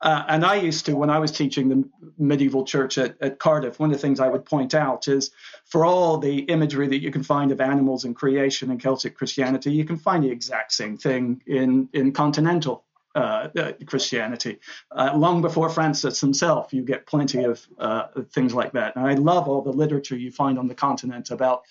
Uh, 0.00 0.22
and 0.28 0.44
I 0.44 0.56
used 0.56 0.84
to, 0.84 0.96
when 0.96 1.08
I 1.08 1.18
was 1.18 1.30
teaching 1.30 1.68
the 1.68 1.88
medieval 2.18 2.64
church 2.64 2.98
at, 2.98 3.16
at, 3.22 3.38
Cardiff, 3.38 3.80
one 3.80 3.90
of 3.90 3.96
the 3.96 4.02
things 4.02 4.20
I 4.20 4.28
would 4.28 4.44
point 4.44 4.74
out 4.74 5.08
is 5.08 5.30
for 5.64 5.86
all 5.86 6.18
the 6.18 6.40
imagery 6.40 6.88
that 6.88 7.00
you 7.00 7.10
can 7.10 7.22
find 7.22 7.50
of 7.50 7.60
animals 7.60 8.04
and 8.04 8.14
creation 8.14 8.70
in 8.70 8.78
Celtic 8.78 9.16
Christianity, 9.16 9.72
you 9.72 9.86
can 9.86 9.96
find 9.96 10.22
the 10.22 10.30
exact 10.30 10.72
same 10.72 10.98
thing 10.98 11.40
in, 11.46 11.88
in 11.94 12.12
continental 12.12 12.84
uh, 13.14 13.48
uh, 13.56 13.72
Christianity. 13.86 14.58
Uh, 14.90 15.12
long 15.14 15.40
before 15.40 15.68
Francis 15.68 16.20
himself, 16.20 16.72
you 16.72 16.82
get 16.82 17.06
plenty 17.06 17.44
of 17.44 17.64
uh, 17.78 18.06
things 18.32 18.54
like 18.54 18.72
that. 18.72 18.96
And 18.96 19.06
I 19.06 19.14
love 19.14 19.48
all 19.48 19.62
the 19.62 19.72
literature 19.72 20.16
you 20.16 20.32
find 20.32 20.58
on 20.58 20.66
the 20.66 20.74
continent 20.74 21.30
about 21.30 21.62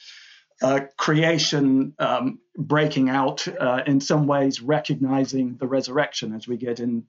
uh, 0.62 0.82
creation 0.98 1.94
um, 2.00 2.40
breaking 2.56 3.10
out, 3.10 3.46
uh, 3.60 3.82
in 3.86 4.00
some 4.00 4.26
ways 4.26 4.62
recognizing 4.62 5.58
the 5.58 5.68
resurrection, 5.68 6.34
as 6.34 6.48
we 6.48 6.56
get 6.56 6.80
in 6.80 7.04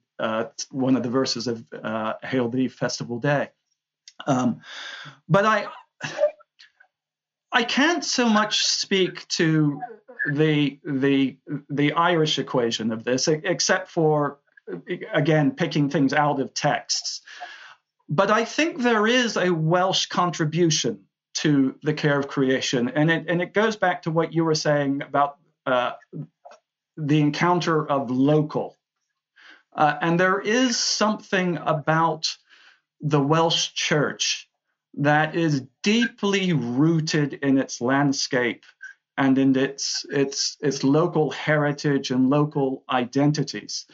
one 0.71 0.97
of 0.97 1.03
the 1.03 1.09
verses 1.09 1.47
of 1.47 1.63
Hail 2.23 2.49
the 2.49 2.67
Festival 2.67 3.19
Day. 3.19 3.49
Um, 4.27 4.61
but 5.29 5.45
I, 5.45 5.67
I 7.51 7.63
can't 7.63 8.03
so 8.03 8.27
much 8.27 8.65
speak 8.65 9.25
to 9.29 9.79
the 10.33 10.79
the 10.83 11.37
the 11.69 11.93
Irish 11.93 12.39
equation 12.39 12.91
of 12.91 13.03
this, 13.03 13.27
except 13.27 13.89
for 13.89 14.39
again 15.13 15.51
picking 15.51 15.89
things 15.89 16.13
out 16.13 16.39
of 16.39 16.53
texts. 16.53 17.21
But 18.07 18.29
I 18.31 18.45
think 18.45 18.81
there 18.81 19.07
is 19.07 19.35
a 19.37 19.51
Welsh 19.51 20.07
contribution 20.07 21.05
to 21.35 21.75
the 21.83 21.93
care 21.93 22.17
of 22.17 22.27
creation. 22.27 22.89
And 22.89 23.11
it, 23.11 23.25
and 23.27 23.41
it 23.41 23.53
goes 23.53 23.75
back 23.75 24.03
to 24.03 24.11
what 24.11 24.33
you 24.33 24.45
were 24.45 24.55
saying 24.55 25.01
about 25.01 25.37
uh, 25.65 25.93
the 26.97 27.19
encounter 27.19 27.85
of 27.87 28.09
local. 28.09 28.77
Uh, 29.75 29.97
and 30.01 30.19
there 30.19 30.39
is 30.39 30.77
something 30.77 31.57
about 31.57 32.37
the 33.01 33.21
Welsh 33.21 33.73
church 33.73 34.49
that 34.93 35.35
is 35.35 35.63
deeply 35.83 36.53
rooted 36.53 37.33
in 37.33 37.57
its 37.57 37.81
landscape 37.81 38.63
and 39.17 39.37
in 39.37 39.55
its 39.55 40.05
its 40.09 40.57
its 40.61 40.83
local 40.83 41.31
heritage 41.31 42.11
and 42.11 42.29
local 42.29 42.83
identities 42.89 43.85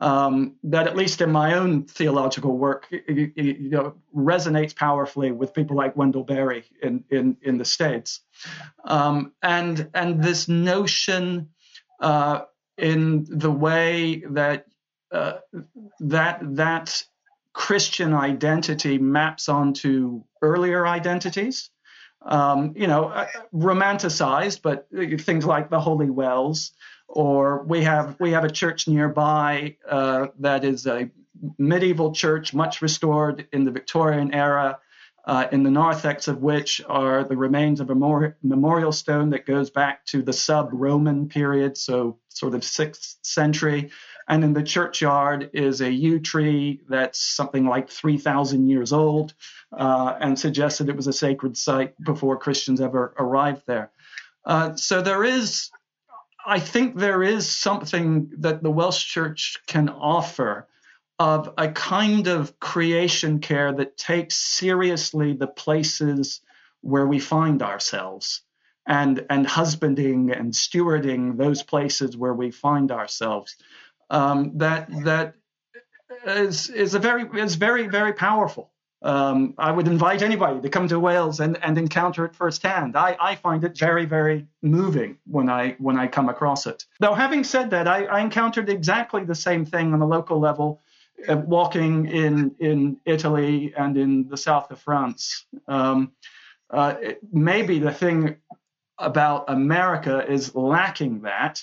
um, 0.00 0.54
that 0.64 0.86
at 0.86 0.96
least 0.96 1.20
in 1.20 1.32
my 1.32 1.54
own 1.54 1.84
theological 1.84 2.56
work, 2.56 2.86
you, 2.90 3.32
you 3.34 3.70
know, 3.70 3.94
resonates 4.14 4.74
powerfully 4.74 5.32
with 5.32 5.52
people 5.52 5.76
like 5.76 5.96
Wendell 5.96 6.22
Berry 6.22 6.64
in 6.82 7.04
in, 7.10 7.36
in 7.42 7.58
the 7.58 7.64
states, 7.64 8.20
um, 8.84 9.32
and 9.42 9.90
and 9.94 10.22
this 10.22 10.48
notion 10.48 11.48
uh, 12.00 12.42
in 12.76 13.26
the 13.28 13.50
way 13.50 14.22
that 14.30 14.66
uh, 15.10 15.38
that 15.98 16.38
that 16.54 17.02
Christian 17.52 18.14
identity 18.14 18.98
maps 18.98 19.48
onto 19.48 20.22
earlier 20.42 20.86
identities. 20.86 21.70
Um, 22.22 22.74
you 22.76 22.86
know, 22.86 23.04
uh, 23.06 23.26
romanticized, 23.54 24.62
but 24.62 24.88
things 25.20 25.46
like 25.46 25.70
the 25.70 25.80
holy 25.80 26.10
wells, 26.10 26.72
or 27.06 27.62
we 27.64 27.84
have 27.84 28.16
we 28.18 28.32
have 28.32 28.44
a 28.44 28.50
church 28.50 28.88
nearby 28.88 29.76
uh, 29.88 30.28
that 30.40 30.64
is 30.64 30.86
a 30.86 31.10
medieval 31.58 32.12
church, 32.12 32.52
much 32.52 32.82
restored 32.82 33.46
in 33.52 33.64
the 33.64 33.70
Victorian 33.70 34.34
era, 34.34 34.78
uh, 35.24 35.46
in 35.52 35.62
the 35.62 35.70
narthex 35.70 36.26
of 36.26 36.38
which 36.42 36.80
are 36.88 37.22
the 37.24 37.36
remains 37.36 37.80
of 37.80 37.90
a 37.90 37.94
memorial 37.94 38.92
stone 38.92 39.30
that 39.30 39.46
goes 39.46 39.70
back 39.70 40.04
to 40.06 40.22
the 40.22 40.32
sub-Roman 40.32 41.28
period, 41.28 41.76
so 41.76 42.18
sort 42.28 42.54
of 42.54 42.64
sixth 42.64 43.18
century. 43.22 43.90
And 44.28 44.44
in 44.44 44.52
the 44.52 44.62
churchyard 44.62 45.50
is 45.54 45.80
a 45.80 45.90
yew 45.90 46.20
tree 46.20 46.82
that's 46.88 47.18
something 47.18 47.66
like 47.66 47.88
3,000 47.88 48.68
years 48.68 48.92
old, 48.92 49.32
uh, 49.72 50.14
and 50.20 50.38
suggested 50.38 50.88
it 50.88 50.96
was 50.96 51.06
a 51.06 51.12
sacred 51.12 51.56
site 51.56 51.94
before 52.02 52.36
Christians 52.38 52.80
ever 52.80 53.14
arrived 53.18 53.62
there. 53.66 53.90
Uh, 54.44 54.76
so 54.76 55.02
there 55.02 55.24
is 55.24 55.70
I 56.46 56.60
think 56.60 56.96
there 56.96 57.22
is 57.22 57.50
something 57.50 58.30
that 58.38 58.62
the 58.62 58.70
Welsh 58.70 59.04
Church 59.04 59.58
can 59.66 59.90
offer 59.90 60.66
of 61.18 61.52
a 61.58 61.68
kind 61.68 62.26
of 62.26 62.58
creation 62.58 63.40
care 63.40 63.72
that 63.72 63.98
takes 63.98 64.36
seriously 64.36 65.34
the 65.34 65.48
places 65.48 66.40
where 66.80 67.06
we 67.06 67.18
find 67.18 67.62
ourselves 67.62 68.42
and 68.86 69.26
and 69.28 69.46
husbanding 69.46 70.30
and 70.30 70.52
stewarding 70.52 71.36
those 71.36 71.62
places 71.62 72.16
where 72.16 72.32
we 72.32 72.50
find 72.50 72.90
ourselves 72.92 73.56
um, 74.10 74.58
that 74.58 74.88
that 75.04 75.34
is 76.26 76.70
is 76.70 76.94
a 76.94 76.98
very 76.98 77.28
is 77.40 77.54
very 77.54 77.86
very 77.86 78.12
powerful 78.12 78.70
um, 79.02 79.54
I 79.58 79.70
would 79.70 79.86
invite 79.86 80.22
anybody 80.22 80.60
to 80.60 80.68
come 80.68 80.88
to 80.88 80.98
Wales 80.98 81.38
and, 81.38 81.56
and 81.62 81.78
encounter 81.78 82.24
it 82.24 82.34
firsthand. 82.34 82.96
I, 82.96 83.16
I 83.20 83.36
find 83.36 83.62
it 83.62 83.78
very, 83.78 84.04
very 84.04 84.46
moving 84.60 85.18
when 85.24 85.48
I 85.48 85.76
when 85.78 85.96
I 85.96 86.08
come 86.08 86.28
across 86.28 86.66
it. 86.66 86.84
Though 86.98 87.14
having 87.14 87.44
said 87.44 87.70
that, 87.70 87.86
I, 87.86 88.06
I 88.06 88.20
encountered 88.20 88.68
exactly 88.68 89.24
the 89.24 89.36
same 89.36 89.64
thing 89.64 89.92
on 89.92 90.00
the 90.00 90.06
local 90.06 90.40
level, 90.40 90.80
uh, 91.28 91.36
walking 91.36 92.06
in 92.06 92.56
in 92.58 93.00
Italy 93.04 93.72
and 93.76 93.96
in 93.96 94.28
the 94.28 94.36
south 94.36 94.70
of 94.72 94.80
France. 94.80 95.46
Um, 95.68 96.12
uh, 96.70 96.96
maybe 97.32 97.78
the 97.78 97.92
thing 97.92 98.36
about 98.98 99.44
America 99.46 100.28
is 100.28 100.56
lacking 100.56 101.22
that. 101.22 101.62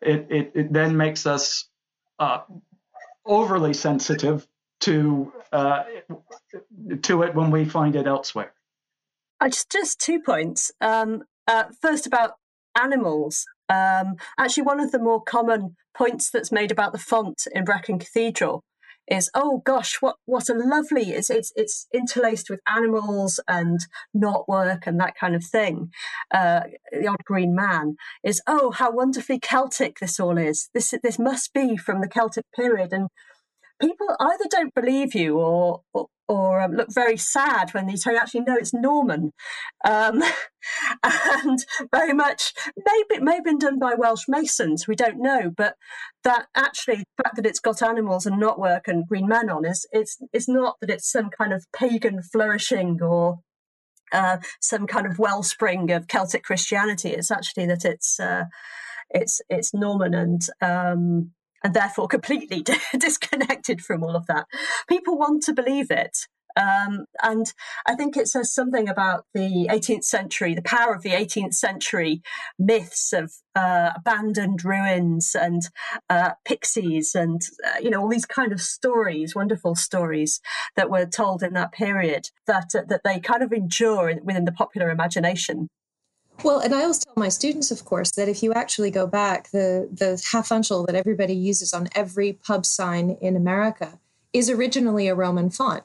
It 0.00 0.26
it, 0.30 0.52
it 0.54 0.72
then 0.72 0.96
makes 0.96 1.26
us 1.26 1.68
uh, 2.18 2.40
overly 3.24 3.74
sensitive 3.74 4.46
to 4.80 5.32
uh, 5.52 5.84
to 7.02 7.22
it 7.22 7.34
when 7.34 7.50
we 7.50 7.64
find 7.64 7.96
it 7.96 8.06
elsewhere. 8.06 8.52
I 9.40 9.48
just 9.48 9.70
just 9.70 10.00
two 10.00 10.20
points. 10.20 10.72
Um, 10.80 11.24
uh, 11.46 11.64
first 11.80 12.06
about 12.06 12.32
animals. 12.78 13.46
Um, 13.68 14.16
actually, 14.38 14.64
one 14.64 14.80
of 14.80 14.92
the 14.92 14.98
more 14.98 15.22
common 15.22 15.76
points 15.94 16.30
that's 16.30 16.52
made 16.52 16.70
about 16.70 16.92
the 16.92 16.98
font 16.98 17.46
in 17.52 17.64
Brecon 17.64 17.98
Cathedral 17.98 18.64
is, 19.10 19.30
oh 19.34 19.62
gosh, 19.64 19.96
what 20.00 20.16
what 20.24 20.48
a 20.48 20.54
lovely 20.54 21.10
it's 21.10 21.30
it's 21.30 21.52
it's 21.56 21.86
interlaced 21.92 22.48
with 22.48 22.60
animals 22.68 23.40
and 23.48 23.80
knotwork 24.16 24.86
and 24.86 24.98
that 25.00 25.14
kind 25.18 25.34
of 25.34 25.44
thing. 25.44 25.90
Uh, 26.32 26.60
the 26.92 27.08
odd 27.08 27.24
green 27.24 27.54
man 27.54 27.96
is, 28.22 28.40
oh 28.46 28.70
how 28.70 28.90
wonderfully 28.92 29.38
Celtic 29.40 29.98
this 29.98 30.20
all 30.20 30.38
is. 30.38 30.70
This 30.72 30.94
this 31.02 31.18
must 31.18 31.52
be 31.52 31.76
from 31.76 32.00
the 32.00 32.08
Celtic 32.08 32.44
period 32.54 32.92
and 32.92 33.08
people 33.80 34.06
either 34.20 34.44
don't 34.50 34.74
believe 34.74 35.14
you 35.14 35.38
or, 35.38 35.82
or, 35.92 36.06
or 36.28 36.60
um, 36.60 36.72
look 36.72 36.92
very 36.92 37.16
sad 37.16 37.70
when 37.72 37.86
they 37.86 37.94
tell 37.94 38.12
you 38.12 38.18
actually 38.18 38.42
no 38.42 38.56
it's 38.56 38.74
norman. 38.74 39.32
Um, 39.84 40.22
and 41.02 41.58
very 41.92 42.12
much 42.12 42.52
maybe 42.76 43.14
it 43.16 43.22
may 43.22 43.36
have 43.36 43.44
been 43.44 43.58
done 43.58 43.78
by 43.78 43.94
welsh 43.96 44.24
masons 44.28 44.86
we 44.86 44.94
don't 44.94 45.16
know 45.16 45.50
but 45.56 45.74
that 46.22 46.48
actually 46.54 46.96
the 46.96 47.22
fact 47.22 47.36
that 47.36 47.46
it's 47.46 47.60
got 47.60 47.82
animals 47.82 48.26
and 48.26 48.40
knotwork 48.40 48.82
and 48.86 49.06
green 49.06 49.26
men 49.26 49.48
on 49.48 49.64
is 49.64 49.86
it's 49.90 50.18
it's 50.34 50.48
not 50.48 50.76
that 50.80 50.90
it's 50.90 51.10
some 51.10 51.30
kind 51.30 51.54
of 51.54 51.64
pagan 51.72 52.22
flourishing 52.22 53.00
or 53.00 53.38
uh, 54.12 54.38
some 54.60 54.86
kind 54.86 55.06
of 55.06 55.18
wellspring 55.18 55.90
of 55.90 56.08
celtic 56.08 56.42
christianity. 56.42 57.10
It's 57.10 57.30
actually 57.30 57.66
that 57.66 57.84
it's 57.84 58.18
uh, 58.18 58.44
it's 59.10 59.40
it's 59.48 59.74
norman 59.74 60.14
and 60.14 60.42
um, 60.60 61.32
and 61.62 61.74
therefore 61.74 62.08
completely 62.08 62.64
disconnected 62.98 63.82
from 63.82 64.02
all 64.02 64.16
of 64.16 64.26
that. 64.26 64.46
People 64.88 65.18
want 65.18 65.42
to 65.44 65.52
believe 65.52 65.90
it. 65.90 66.26
Um, 66.56 67.04
and 67.22 67.52
I 67.86 67.94
think 67.94 68.16
it 68.16 68.28
says 68.28 68.52
something 68.52 68.88
about 68.88 69.24
the 69.34 69.68
18th 69.70 70.04
century, 70.04 70.54
the 70.54 70.62
power 70.62 70.94
of 70.94 71.02
the 71.02 71.10
18th 71.10 71.54
century 71.54 72.22
myths 72.58 73.12
of 73.12 73.32
uh, 73.54 73.90
abandoned 73.96 74.64
ruins 74.64 75.34
and 75.34 75.62
uh, 76.08 76.32
pixies 76.44 77.14
and, 77.14 77.40
uh, 77.66 77.78
you 77.80 77.90
know, 77.90 78.00
all 78.00 78.08
these 78.08 78.26
kind 78.26 78.52
of 78.52 78.60
stories, 78.60 79.34
wonderful 79.34 79.74
stories 79.74 80.40
that 80.76 80.90
were 80.90 81.06
told 81.06 81.42
in 81.42 81.52
that 81.54 81.72
period 81.72 82.26
that, 82.46 82.74
uh, 82.74 82.82
that 82.88 83.02
they 83.04 83.20
kind 83.20 83.42
of 83.42 83.52
endure 83.52 84.12
within 84.22 84.44
the 84.44 84.52
popular 84.52 84.90
imagination. 84.90 85.68
Well, 86.42 86.60
and 86.60 86.74
I 86.74 86.82
always 86.82 87.00
tell 87.00 87.14
my 87.16 87.28
students, 87.28 87.70
of 87.70 87.84
course, 87.84 88.12
that 88.12 88.28
if 88.28 88.42
you 88.42 88.52
actually 88.52 88.90
go 88.90 89.06
back, 89.06 89.50
the 89.50 89.88
the 89.92 90.22
half-uncial 90.32 90.86
that 90.86 90.94
everybody 90.94 91.34
uses 91.34 91.72
on 91.72 91.88
every 91.94 92.32
pub 92.32 92.64
sign 92.64 93.16
in 93.20 93.36
America 93.36 93.98
is 94.32 94.48
originally 94.48 95.08
a 95.08 95.14
Roman 95.14 95.50
font. 95.50 95.82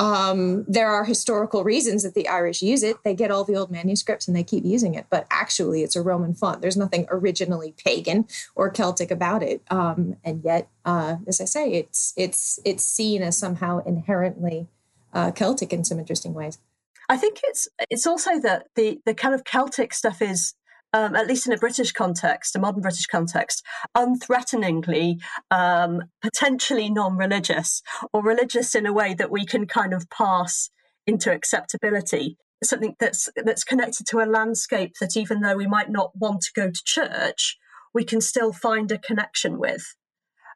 Um, 0.00 0.64
there 0.66 0.90
are 0.90 1.04
historical 1.04 1.62
reasons 1.62 2.02
that 2.02 2.14
the 2.14 2.26
Irish 2.26 2.62
use 2.62 2.82
it. 2.82 2.96
They 3.04 3.14
get 3.14 3.30
all 3.30 3.44
the 3.44 3.54
old 3.54 3.70
manuscripts 3.70 4.26
and 4.26 4.36
they 4.36 4.42
keep 4.42 4.64
using 4.64 4.94
it, 4.94 5.06
but 5.08 5.24
actually, 5.30 5.84
it's 5.84 5.94
a 5.94 6.02
Roman 6.02 6.34
font. 6.34 6.60
There's 6.60 6.76
nothing 6.76 7.06
originally 7.10 7.74
pagan 7.84 8.26
or 8.56 8.70
Celtic 8.70 9.12
about 9.12 9.44
it, 9.44 9.62
um, 9.70 10.16
and 10.24 10.42
yet, 10.42 10.68
uh, 10.84 11.16
as 11.28 11.40
I 11.40 11.44
say, 11.44 11.72
it's 11.72 12.12
it's 12.16 12.58
it's 12.64 12.84
seen 12.84 13.22
as 13.22 13.38
somehow 13.38 13.78
inherently 13.84 14.66
uh, 15.12 15.30
Celtic 15.30 15.72
in 15.72 15.84
some 15.84 16.00
interesting 16.00 16.34
ways. 16.34 16.58
I 17.08 17.16
think 17.16 17.40
it's 17.44 17.68
it's 17.90 18.06
also 18.06 18.40
that 18.40 18.66
the 18.76 18.98
the 19.04 19.14
kind 19.14 19.34
of 19.34 19.44
Celtic 19.44 19.92
stuff 19.92 20.22
is 20.22 20.54
um, 20.94 21.16
at 21.16 21.26
least 21.26 21.46
in 21.46 21.52
a 21.52 21.58
British 21.58 21.90
context, 21.90 22.54
a 22.54 22.60
modern 22.60 22.80
British 22.80 23.06
context, 23.06 23.64
unthreateningly, 23.96 25.16
um, 25.50 26.02
potentially 26.22 26.88
non 26.88 27.16
religious, 27.16 27.82
or 28.12 28.22
religious 28.22 28.74
in 28.74 28.86
a 28.86 28.92
way 28.92 29.12
that 29.12 29.30
we 29.30 29.44
can 29.44 29.66
kind 29.66 29.92
of 29.92 30.08
pass 30.08 30.70
into 31.06 31.32
acceptability. 31.32 32.38
Something 32.62 32.94
that's 33.00 33.28
that's 33.36 33.64
connected 33.64 34.06
to 34.06 34.20
a 34.20 34.30
landscape 34.30 34.94
that 35.00 35.16
even 35.16 35.40
though 35.40 35.56
we 35.56 35.66
might 35.66 35.90
not 35.90 36.12
want 36.14 36.42
to 36.42 36.52
go 36.54 36.70
to 36.70 36.84
church, 36.84 37.58
we 37.92 38.04
can 38.04 38.20
still 38.20 38.52
find 38.52 38.90
a 38.92 38.98
connection 38.98 39.58
with. 39.58 39.96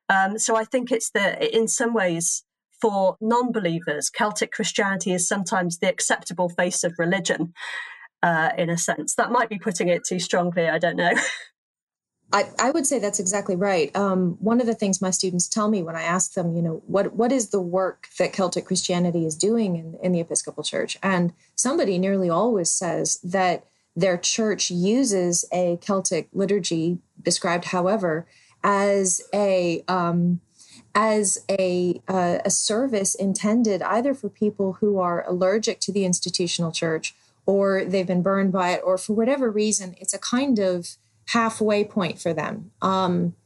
Um, 0.08 0.38
so 0.38 0.56
I 0.56 0.64
think 0.64 0.90
it's 0.90 1.10
the 1.10 1.54
in 1.54 1.66
some 1.68 1.92
ways 1.92 2.44
for 2.80 3.16
non 3.20 3.52
believers, 3.52 4.10
Celtic 4.10 4.52
Christianity 4.52 5.12
is 5.12 5.26
sometimes 5.26 5.78
the 5.78 5.88
acceptable 5.88 6.48
face 6.48 6.84
of 6.84 6.98
religion, 6.98 7.52
uh, 8.22 8.50
in 8.56 8.70
a 8.70 8.78
sense. 8.78 9.14
That 9.14 9.32
might 9.32 9.48
be 9.48 9.58
putting 9.58 9.88
it 9.88 10.04
too 10.04 10.18
strongly, 10.18 10.68
I 10.68 10.78
don't 10.78 10.96
know. 10.96 11.12
I, 12.30 12.44
I 12.58 12.70
would 12.70 12.86
say 12.86 12.98
that's 12.98 13.20
exactly 13.20 13.56
right. 13.56 13.94
Um, 13.96 14.36
one 14.40 14.60
of 14.60 14.66
the 14.66 14.74
things 14.74 15.00
my 15.00 15.10
students 15.10 15.48
tell 15.48 15.70
me 15.70 15.82
when 15.82 15.96
I 15.96 16.02
ask 16.02 16.34
them, 16.34 16.54
you 16.54 16.60
know, 16.60 16.82
what 16.86 17.14
what 17.14 17.32
is 17.32 17.48
the 17.48 17.60
work 17.60 18.08
that 18.18 18.34
Celtic 18.34 18.66
Christianity 18.66 19.24
is 19.24 19.34
doing 19.34 19.76
in, 19.76 19.98
in 20.02 20.12
the 20.12 20.20
Episcopal 20.20 20.62
Church? 20.62 20.98
And 21.02 21.32
somebody 21.54 21.98
nearly 21.98 22.28
always 22.28 22.70
says 22.70 23.18
that 23.24 23.64
their 23.96 24.18
church 24.18 24.70
uses 24.70 25.46
a 25.52 25.78
Celtic 25.80 26.28
liturgy, 26.34 26.98
described 27.22 27.64
however, 27.66 28.26
as 28.62 29.22
a 29.32 29.82
um, 29.88 30.40
as 31.00 31.44
a, 31.48 32.02
uh, 32.08 32.38
a 32.44 32.50
service 32.50 33.14
intended 33.14 33.82
either 33.82 34.14
for 34.14 34.28
people 34.28 34.72
who 34.80 34.98
are 34.98 35.24
allergic 35.28 35.78
to 35.78 35.92
the 35.92 36.04
institutional 36.04 36.72
church 36.72 37.14
or 37.46 37.84
they've 37.84 38.08
been 38.08 38.20
burned 38.20 38.50
by 38.52 38.70
it, 38.70 38.80
or 38.84 38.98
for 38.98 39.12
whatever 39.12 39.48
reason, 39.48 39.94
it's 40.00 40.12
a 40.12 40.18
kind 40.18 40.58
of 40.58 40.96
halfway 41.26 41.84
point 41.84 42.20
for 42.20 42.34
them. 42.34 42.72
Um, 42.82 43.36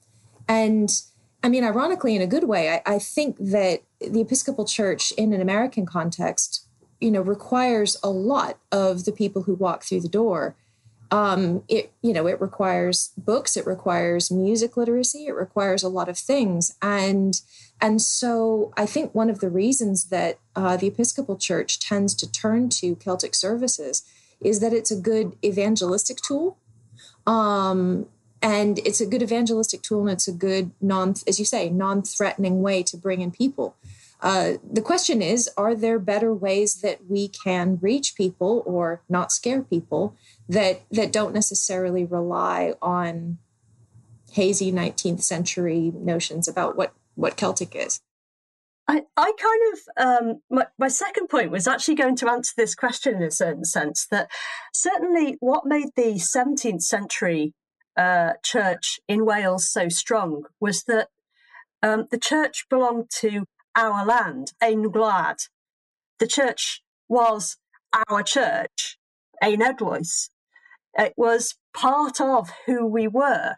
and 0.48 1.02
I 1.42 1.50
mean, 1.50 1.62
ironically, 1.62 2.16
in 2.16 2.22
a 2.22 2.26
good 2.26 2.44
way, 2.44 2.70
I, 2.70 2.94
I 2.94 2.98
think 2.98 3.36
that 3.38 3.82
the 4.00 4.22
Episcopal 4.22 4.64
Church 4.64 5.12
in 5.12 5.34
an 5.34 5.42
American 5.42 5.84
context, 5.84 6.66
you 7.02 7.10
know, 7.10 7.20
requires 7.20 7.98
a 8.02 8.08
lot 8.08 8.58
of 8.72 9.04
the 9.04 9.12
people 9.12 9.42
who 9.42 9.54
walk 9.54 9.84
through 9.84 10.00
the 10.00 10.08
door 10.08 10.56
um, 11.12 11.62
it 11.68 11.92
you 12.02 12.12
know 12.12 12.26
it 12.26 12.40
requires 12.40 13.12
books 13.16 13.56
it 13.56 13.66
requires 13.66 14.30
music 14.30 14.76
literacy 14.76 15.26
it 15.26 15.34
requires 15.34 15.82
a 15.82 15.88
lot 15.88 16.08
of 16.08 16.18
things. 16.18 16.74
And 16.82 17.40
and 17.80 18.00
so 18.00 18.72
i 18.76 18.86
think 18.86 19.14
one 19.14 19.28
of 19.28 19.40
the 19.40 19.50
reasons 19.50 20.04
that 20.04 20.38
uh, 20.56 20.76
the 20.76 20.86
episcopal 20.86 21.36
church 21.36 21.78
tends 21.78 22.14
to 22.14 22.30
turn 22.30 22.68
to 22.68 22.94
celtic 22.96 23.34
services 23.34 24.02
is 24.44 24.60
that 24.60 24.72
it's 24.72 24.90
a 24.90 24.96
good 24.96 25.36
evangelistic 25.44 26.18
tool. 26.18 26.56
Um, 27.26 28.06
and 28.40 28.80
it's 28.80 29.00
a 29.00 29.06
good 29.06 29.22
evangelistic 29.22 29.82
tool 29.82 30.00
and 30.00 30.10
it's 30.10 30.26
a 30.26 30.32
good 30.32 30.72
non 30.80 31.14
as 31.28 31.38
you 31.38 31.44
say 31.44 31.70
non-threatening 31.70 32.60
way 32.60 32.82
to 32.82 32.96
bring 32.96 33.20
in 33.20 33.30
people. 33.30 33.76
Uh, 34.20 34.54
the 34.68 34.80
question 34.80 35.22
is 35.22 35.48
are 35.56 35.74
there 35.74 35.98
better 35.98 36.34
ways 36.34 36.76
that 36.76 36.98
we 37.08 37.28
can 37.28 37.78
reach 37.80 38.16
people 38.16 38.62
or 38.66 39.00
not 39.08 39.30
scare 39.30 39.62
people 39.62 40.16
that 40.52 40.82
that 40.90 41.12
don't 41.12 41.32
necessarily 41.32 42.04
rely 42.04 42.74
on 42.82 43.38
hazy 44.32 44.70
19th 44.70 45.22
century 45.22 45.92
notions 45.94 46.46
about 46.46 46.76
what 46.76 46.92
what 47.14 47.36
Celtic 47.36 47.74
is. 47.74 48.00
I, 48.88 49.02
I 49.16 49.32
kind 49.38 49.62
of 49.72 50.30
um, 50.30 50.42
my, 50.50 50.66
my 50.78 50.88
second 50.88 51.28
point 51.28 51.50
was 51.50 51.66
actually 51.66 51.94
going 51.94 52.16
to 52.16 52.30
answer 52.30 52.52
this 52.56 52.74
question 52.74 53.16
in 53.16 53.22
a 53.22 53.30
certain 53.30 53.64
sense 53.64 54.06
that 54.10 54.30
certainly 54.74 55.36
what 55.40 55.64
made 55.64 55.88
the 55.96 56.14
17th 56.14 56.82
century 56.82 57.54
uh, 57.96 58.32
church 58.42 59.00
in 59.08 59.24
Wales 59.24 59.68
so 59.68 59.88
strong 59.88 60.44
was 60.60 60.84
that 60.84 61.08
um, 61.82 62.08
the 62.10 62.18
church 62.18 62.66
belonged 62.68 63.10
to 63.20 63.44
our 63.76 64.04
land, 64.04 64.52
Ein 64.60 64.84
Gwlad. 64.84 65.48
The 66.18 66.26
church 66.26 66.82
was 67.08 67.56
our 68.08 68.22
church, 68.22 68.98
Ein 69.42 69.60
Eglwys. 69.60 70.28
It 70.98 71.14
was 71.16 71.54
part 71.74 72.20
of 72.20 72.50
who 72.66 72.86
we 72.86 73.08
were. 73.08 73.56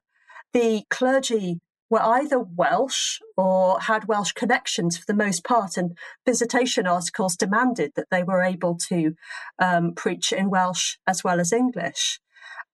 The 0.52 0.84
clergy 0.90 1.60
were 1.90 2.02
either 2.02 2.38
Welsh 2.38 3.20
or 3.36 3.80
had 3.80 4.08
Welsh 4.08 4.32
connections 4.32 4.96
for 4.96 5.04
the 5.06 5.14
most 5.14 5.44
part, 5.44 5.76
and 5.76 5.96
visitation 6.24 6.86
articles 6.86 7.36
demanded 7.36 7.92
that 7.96 8.08
they 8.10 8.22
were 8.22 8.42
able 8.42 8.76
to 8.88 9.14
um, 9.58 9.92
preach 9.94 10.32
in 10.32 10.50
Welsh 10.50 10.96
as 11.06 11.22
well 11.22 11.40
as 11.40 11.52
English. 11.52 12.20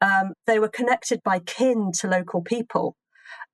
Um, 0.00 0.34
they 0.46 0.58
were 0.58 0.68
connected 0.68 1.22
by 1.22 1.40
kin 1.40 1.92
to 1.98 2.08
local 2.08 2.40
people. 2.40 2.96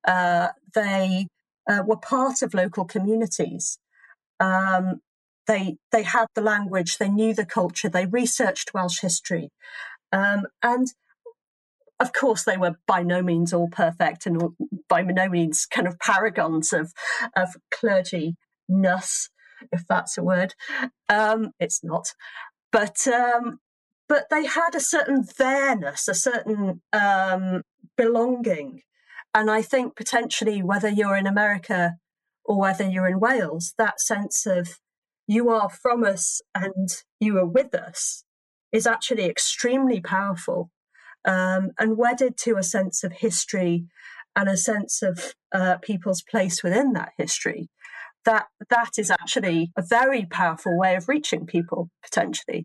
Uh, 0.06 0.48
they 0.74 1.26
uh, 1.68 1.82
were 1.84 1.96
part 1.96 2.42
of 2.42 2.54
local 2.54 2.84
communities. 2.84 3.78
Um, 4.38 5.00
they 5.46 5.76
they 5.92 6.02
had 6.02 6.26
the 6.34 6.42
language, 6.42 6.98
they 6.98 7.08
knew 7.08 7.32
the 7.34 7.46
culture, 7.46 7.88
they 7.88 8.06
researched 8.06 8.74
Welsh 8.74 9.00
history, 9.00 9.50
um, 10.12 10.46
and 10.62 10.88
of 11.98 12.12
course, 12.12 12.44
they 12.44 12.56
were 12.56 12.76
by 12.86 13.02
no 13.02 13.22
means 13.22 13.52
all 13.52 13.68
perfect 13.68 14.26
and 14.26 14.40
by 14.88 15.02
no 15.02 15.28
means 15.28 15.66
kind 15.66 15.88
of 15.88 15.98
paragons 15.98 16.72
of, 16.72 16.92
of 17.34 17.56
clergy-ness, 17.70 19.30
if 19.72 19.86
that's 19.88 20.18
a 20.18 20.22
word. 20.22 20.54
Um, 21.08 21.52
it's 21.58 21.82
not. 21.82 22.12
But 22.70 23.06
um, 23.06 23.60
but 24.08 24.26
they 24.30 24.44
had 24.44 24.74
a 24.74 24.80
certain 24.80 25.24
there-ness, 25.38 26.06
a 26.06 26.14
certain 26.14 26.82
um, 26.92 27.62
belonging. 27.96 28.82
And 29.34 29.50
I 29.50 29.62
think 29.62 29.96
potentially 29.96 30.62
whether 30.62 30.88
you're 30.88 31.16
in 31.16 31.26
America 31.26 31.96
or 32.44 32.60
whether 32.60 32.88
you're 32.88 33.08
in 33.08 33.20
Wales, 33.20 33.74
that 33.78 34.00
sense 34.00 34.46
of 34.46 34.78
you 35.26 35.48
are 35.48 35.68
from 35.68 36.04
us 36.04 36.40
and 36.54 36.88
you 37.18 37.36
are 37.38 37.46
with 37.46 37.74
us 37.74 38.22
is 38.72 38.86
actually 38.86 39.24
extremely 39.24 40.00
powerful 40.00 40.70
um, 41.24 41.72
and 41.78 41.96
wedded 41.96 42.36
to 42.38 42.56
a 42.56 42.62
sense 42.62 43.04
of 43.04 43.12
history 43.12 43.84
and 44.34 44.48
a 44.48 44.56
sense 44.56 45.02
of 45.02 45.34
uh, 45.52 45.76
people's 45.78 46.22
place 46.22 46.62
within 46.62 46.92
that 46.92 47.12
history. 47.16 47.68
That 48.24 48.46
that 48.70 48.98
is 48.98 49.10
actually 49.10 49.72
a 49.76 49.82
very 49.82 50.26
powerful 50.26 50.76
way 50.76 50.96
of 50.96 51.08
reaching 51.08 51.46
people 51.46 51.90
potentially. 52.02 52.64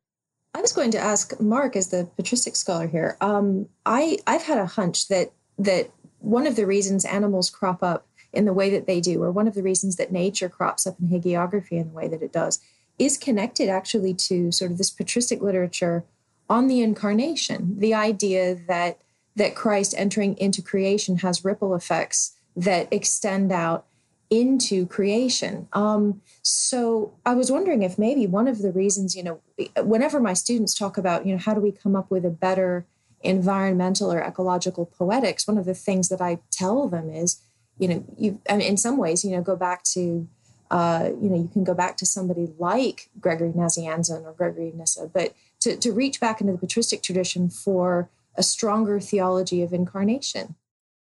I 0.54 0.62
was 0.62 0.74
going 0.74 0.92
to 0.92 1.00
ask 1.00 1.40
Mark, 1.40 1.76
as 1.76 1.90
the 1.90 2.10
patristic 2.18 2.56
scholar 2.56 2.88
here. 2.88 3.18
Um, 3.22 3.68
I 3.86 4.18
I've 4.28 4.44
had 4.44 4.58
a 4.58 4.66
hunch 4.66 5.08
that 5.08 5.32
that 5.60 5.92
one 6.20 6.48
of 6.48 6.56
the 6.56 6.66
reasons 6.66 7.06
animals 7.06 7.50
crop 7.50 7.84
up 7.84 8.08
in 8.34 8.46
the 8.46 8.54
way 8.54 8.70
that 8.72 8.88
they 8.88 9.02
do, 9.02 9.22
or 9.22 9.32
one 9.32 9.48
of 9.48 9.54
the 9.54 9.64
reasons 9.64 9.96
that 9.98 10.12
nature 10.12 10.50
crops 10.50 10.88
up 10.88 10.96
in 11.00 11.08
hagiography 11.10 11.74
in 11.74 11.90
the 11.90 11.94
way 11.94 12.08
that 12.08 12.22
it 12.22 12.34
does, 12.34 12.60
is 13.02 13.18
connected 13.18 13.68
actually 13.68 14.14
to 14.14 14.52
sort 14.52 14.70
of 14.70 14.78
this 14.78 14.92
patristic 14.92 15.42
literature 15.42 16.06
on 16.48 16.68
the 16.68 16.82
incarnation, 16.82 17.80
the 17.80 17.94
idea 17.94 18.56
that 18.68 19.00
that 19.36 19.56
Christ 19.56 19.96
entering 19.98 20.38
into 20.38 20.62
creation 20.62 21.18
has 21.20 21.46
ripple 21.46 21.74
effects 21.74 22.36
that 22.56 22.92
extend 22.92 23.52
out 23.52 23.86
into 24.30 24.86
creation. 24.86 25.68
Um, 25.74 26.22
so 26.42 27.14
I 27.26 27.34
was 27.34 27.50
wondering 27.50 27.82
if 27.82 27.98
maybe 27.98 28.28
one 28.28 28.48
of 28.48 28.62
the 28.62 28.72
reasons, 28.72 29.16
you 29.16 29.24
know, 29.24 29.42
whenever 29.78 30.20
my 30.20 30.34
students 30.34 30.76
talk 30.76 30.98
about, 30.98 31.26
you 31.26 31.32
know, 31.34 31.40
how 31.40 31.54
do 31.54 31.62
we 31.62 31.72
come 31.72 31.96
up 31.96 32.12
with 32.12 32.26
a 32.26 32.30
better 32.30 32.86
environmental 33.22 34.12
or 34.12 34.22
ecological 34.22 34.86
poetics, 34.86 35.48
one 35.48 35.58
of 35.58 35.66
the 35.66 35.74
things 35.74 36.10
that 36.10 36.22
I 36.22 36.40
tell 36.52 36.88
them 36.90 37.10
is, 37.10 37.42
you 37.80 37.88
know, 37.88 38.06
you, 38.18 38.42
I 38.50 38.58
mean, 38.58 38.68
in 38.68 38.78
some 38.78 38.98
ways, 38.98 39.24
you 39.24 39.32
know, 39.32 39.42
go 39.42 39.56
back 39.56 39.84
to, 39.96 40.28
uh, 40.72 41.10
you 41.22 41.30
know, 41.30 41.36
you 41.36 41.50
can 41.52 41.66
go 41.66 41.74
back 41.74 41.98
to 41.98 42.06
somebody 42.06 42.50
like 42.58 43.10
Gregory 43.20 43.52
Nazianzen 43.52 44.24
or 44.24 44.32
Gregory 44.32 44.70
of 44.70 44.76
Nyssa, 44.76 45.12
but 45.14 45.36
to, 45.60 45.76
to 45.76 45.92
reach 45.92 46.22
back 46.22 46.40
into 46.40 46.54
the 46.54 46.58
patristic 46.58 47.04
tradition 47.04 47.50
for 47.50 48.10
a 48.36 48.42
stronger 48.42 49.00
theology 49.02 49.62
of 49.62 49.74
incarnation. 49.74 50.56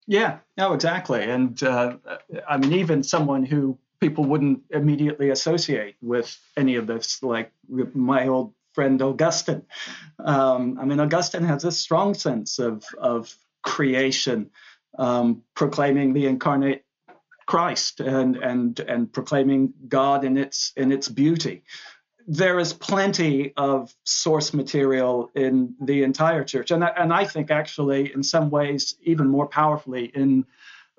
Yeah, 0.06 0.38
no, 0.56 0.72
exactly. 0.72 1.22
And 1.22 1.62
uh, 1.62 1.98
I 2.48 2.56
mean, 2.56 2.72
even 2.72 3.02
someone 3.02 3.44
who 3.44 3.78
people 4.00 4.24
wouldn't 4.24 4.62
immediately 4.70 5.28
associate 5.28 5.96
with 6.00 6.34
any 6.56 6.76
of 6.76 6.86
this, 6.86 7.22
like 7.22 7.52
my 7.68 8.26
old 8.26 8.54
friend 8.72 9.02
Augustine. 9.02 9.66
Um, 10.18 10.78
I 10.80 10.86
mean, 10.86 10.98
Augustine 10.98 11.44
has 11.44 11.64
a 11.64 11.72
strong 11.72 12.14
sense 12.14 12.58
of, 12.58 12.84
of 12.96 13.34
creation, 13.62 14.50
um, 14.98 15.42
proclaiming 15.54 16.14
the 16.14 16.26
incarnate 16.26 16.86
Christ 17.48 18.00
and, 18.00 18.36
and, 18.36 18.78
and 18.78 19.12
proclaiming 19.12 19.72
God 19.88 20.24
in 20.24 20.36
its, 20.36 20.72
in 20.76 20.92
its 20.92 21.08
beauty 21.08 21.64
there 22.30 22.58
is 22.58 22.74
plenty 22.74 23.54
of 23.56 23.92
source 24.04 24.52
material 24.52 25.30
in 25.34 25.74
the 25.80 26.02
entire 26.02 26.44
church, 26.44 26.70
and 26.70 26.84
and 26.84 27.10
I 27.10 27.24
think 27.24 27.50
actually 27.50 28.12
in 28.12 28.22
some 28.22 28.50
ways 28.50 28.96
even 29.02 29.28
more 29.28 29.48
powerfully 29.48 30.04
in 30.04 30.44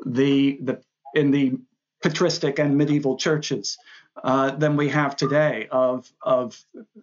the 0.03 0.57
the 0.63 0.81
in 1.13 1.29
the 1.29 1.53
patristic 2.01 2.57
and 2.57 2.75
medieval 2.75 3.15
churches 3.15 3.77
uh, 4.23 4.51
than 4.51 4.75
we 4.75 4.89
have 4.89 5.15
today 5.15 5.67
of 5.69 6.11
of 6.23 6.59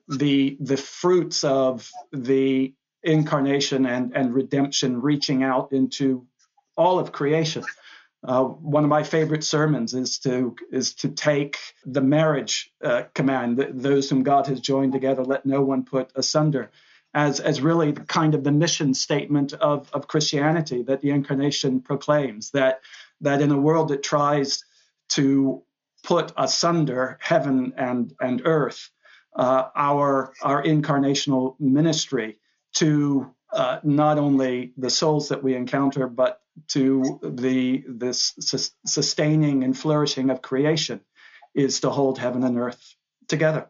the 0.08 0.56
the 0.58 0.76
fruits 0.76 1.44
of 1.44 1.88
the 2.12 2.74
incarnation 3.04 3.86
and 3.86 4.16
and 4.16 4.34
redemption 4.34 5.00
reaching 5.00 5.44
out 5.44 5.72
into 5.72 6.26
all 6.76 6.98
of 6.98 7.12
creation. 7.12 7.64
Uh, 8.26 8.42
one 8.42 8.82
of 8.82 8.90
my 8.90 9.04
favorite 9.04 9.44
sermons 9.44 9.94
is 9.94 10.18
to 10.18 10.56
is 10.72 10.94
to 10.94 11.08
take 11.08 11.58
the 11.84 12.00
marriage 12.00 12.72
uh, 12.82 13.04
command, 13.14 13.56
that 13.58 13.80
those 13.80 14.10
whom 14.10 14.24
God 14.24 14.48
has 14.48 14.60
joined 14.60 14.92
together, 14.92 15.22
let 15.22 15.46
no 15.46 15.62
one 15.62 15.84
put 15.84 16.10
asunder, 16.16 16.72
as 17.14 17.38
as 17.38 17.60
really 17.60 17.92
kind 17.92 18.34
of 18.34 18.42
the 18.42 18.50
mission 18.50 18.94
statement 18.94 19.52
of 19.52 19.88
of 19.92 20.08
Christianity 20.08 20.82
that 20.82 21.02
the 21.02 21.10
incarnation 21.10 21.80
proclaims. 21.80 22.50
That 22.50 22.80
that 23.20 23.40
in 23.40 23.52
a 23.52 23.60
world 23.60 23.88
that 23.88 24.02
tries 24.02 24.64
to 25.10 25.62
put 26.02 26.32
asunder 26.36 27.18
heaven 27.20 27.74
and 27.76 28.12
and 28.20 28.42
earth, 28.44 28.90
uh, 29.36 29.68
our 29.76 30.32
our 30.42 30.64
incarnational 30.64 31.54
ministry 31.60 32.38
to 32.74 33.32
uh, 33.52 33.78
not 33.84 34.18
only 34.18 34.72
the 34.76 34.90
souls 34.90 35.28
that 35.28 35.44
we 35.44 35.54
encounter, 35.54 36.08
but 36.08 36.40
to 36.68 37.20
the 37.22 37.84
this 37.86 38.34
sustaining 38.86 39.64
and 39.64 39.76
flourishing 39.76 40.30
of 40.30 40.42
creation 40.42 41.00
is 41.54 41.80
to 41.80 41.90
hold 41.90 42.18
heaven 42.18 42.42
and 42.44 42.58
earth 42.58 42.94
together. 43.28 43.68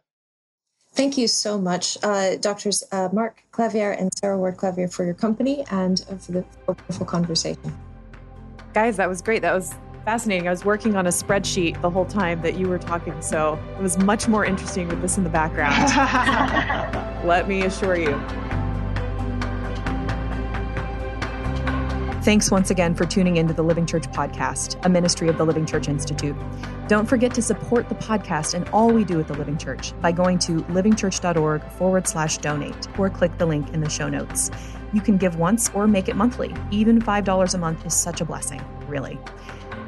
Thank 0.94 1.18
you 1.18 1.28
so 1.28 1.58
much, 1.58 1.98
uh, 2.02 2.36
Doctors 2.36 2.82
uh, 2.90 3.10
Mark 3.12 3.42
Clavier 3.50 3.90
and 3.90 4.10
Sarah 4.16 4.38
Ward 4.38 4.56
Clavier, 4.56 4.88
for 4.88 5.04
your 5.04 5.12
company 5.12 5.62
and 5.70 6.02
for 6.20 6.32
the 6.32 6.44
wonderful 6.66 7.04
conversation. 7.04 7.76
Guys, 8.72 8.96
that 8.96 9.08
was 9.08 9.20
great. 9.20 9.42
That 9.42 9.54
was 9.54 9.74
fascinating. 10.06 10.48
I 10.48 10.50
was 10.50 10.64
working 10.64 10.96
on 10.96 11.06
a 11.06 11.10
spreadsheet 11.10 11.80
the 11.82 11.90
whole 11.90 12.06
time 12.06 12.40
that 12.42 12.56
you 12.56 12.68
were 12.68 12.78
talking, 12.78 13.20
so 13.20 13.58
it 13.78 13.82
was 13.82 13.98
much 13.98 14.26
more 14.26 14.46
interesting 14.46 14.88
with 14.88 15.02
this 15.02 15.18
in 15.18 15.24
the 15.24 15.30
background. 15.30 15.76
Let 17.26 17.46
me 17.46 17.62
assure 17.62 17.98
you. 17.98 18.18
Thanks 22.26 22.50
once 22.50 22.72
again 22.72 22.92
for 22.96 23.06
tuning 23.06 23.36
into 23.36 23.54
the 23.54 23.62
Living 23.62 23.86
Church 23.86 24.02
podcast, 24.10 24.84
a 24.84 24.88
ministry 24.88 25.28
of 25.28 25.38
the 25.38 25.46
Living 25.46 25.64
Church 25.64 25.86
Institute. 25.86 26.34
Don't 26.88 27.06
forget 27.06 27.32
to 27.34 27.40
support 27.40 27.88
the 27.88 27.94
podcast 27.94 28.54
and 28.54 28.68
all 28.70 28.90
we 28.90 29.04
do 29.04 29.20
at 29.20 29.28
the 29.28 29.34
Living 29.34 29.56
Church 29.56 29.92
by 30.00 30.10
going 30.10 30.40
to 30.40 30.62
livingchurch.org 30.62 31.62
forward 31.74 32.08
slash 32.08 32.38
donate 32.38 32.88
or 32.98 33.08
click 33.10 33.38
the 33.38 33.46
link 33.46 33.72
in 33.72 33.80
the 33.80 33.88
show 33.88 34.08
notes. 34.08 34.50
You 34.92 35.00
can 35.00 35.18
give 35.18 35.36
once 35.36 35.70
or 35.72 35.86
make 35.86 36.08
it 36.08 36.16
monthly. 36.16 36.52
Even 36.72 37.00
$5 37.00 37.54
a 37.54 37.58
month 37.58 37.86
is 37.86 37.94
such 37.94 38.20
a 38.20 38.24
blessing, 38.24 38.60
really. 38.88 39.20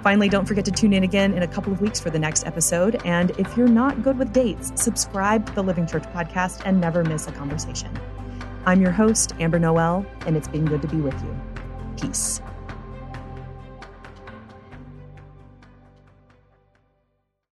Finally, 0.05 0.29
don't 0.29 0.47
forget 0.47 0.65
to 0.67 0.71
tune 0.71 0.93
in 0.93 1.03
again 1.03 1.35
in 1.35 1.43
a 1.43 1.49
couple 1.49 1.73
of 1.73 1.81
weeks 1.81 1.99
for 1.99 2.11
the 2.11 2.21
next 2.21 2.47
episode. 2.47 3.03
And 3.05 3.33
if 3.33 3.57
you're 3.57 3.67
not 3.67 4.05
good 4.05 4.17
with 4.17 4.33
dates, 4.33 4.71
subscribe 4.81 5.45
to 5.47 5.55
the 5.57 5.63
Living 5.65 5.89
Church 5.89 6.05
podcast 6.05 6.63
and 6.65 6.81
never 6.81 7.03
miss 7.03 7.27
a 7.27 7.33
conversation. 7.33 7.91
I'm 8.65 8.81
your 8.81 8.93
host, 8.93 9.35
Amber 9.41 9.59
Noel, 9.59 10.07
and 10.25 10.37
it's 10.37 10.47
been 10.47 10.67
good 10.67 10.83
to 10.83 10.89
be 10.89 10.99
with 10.99 11.21
you. 11.25 11.48
Peace. 12.01 12.41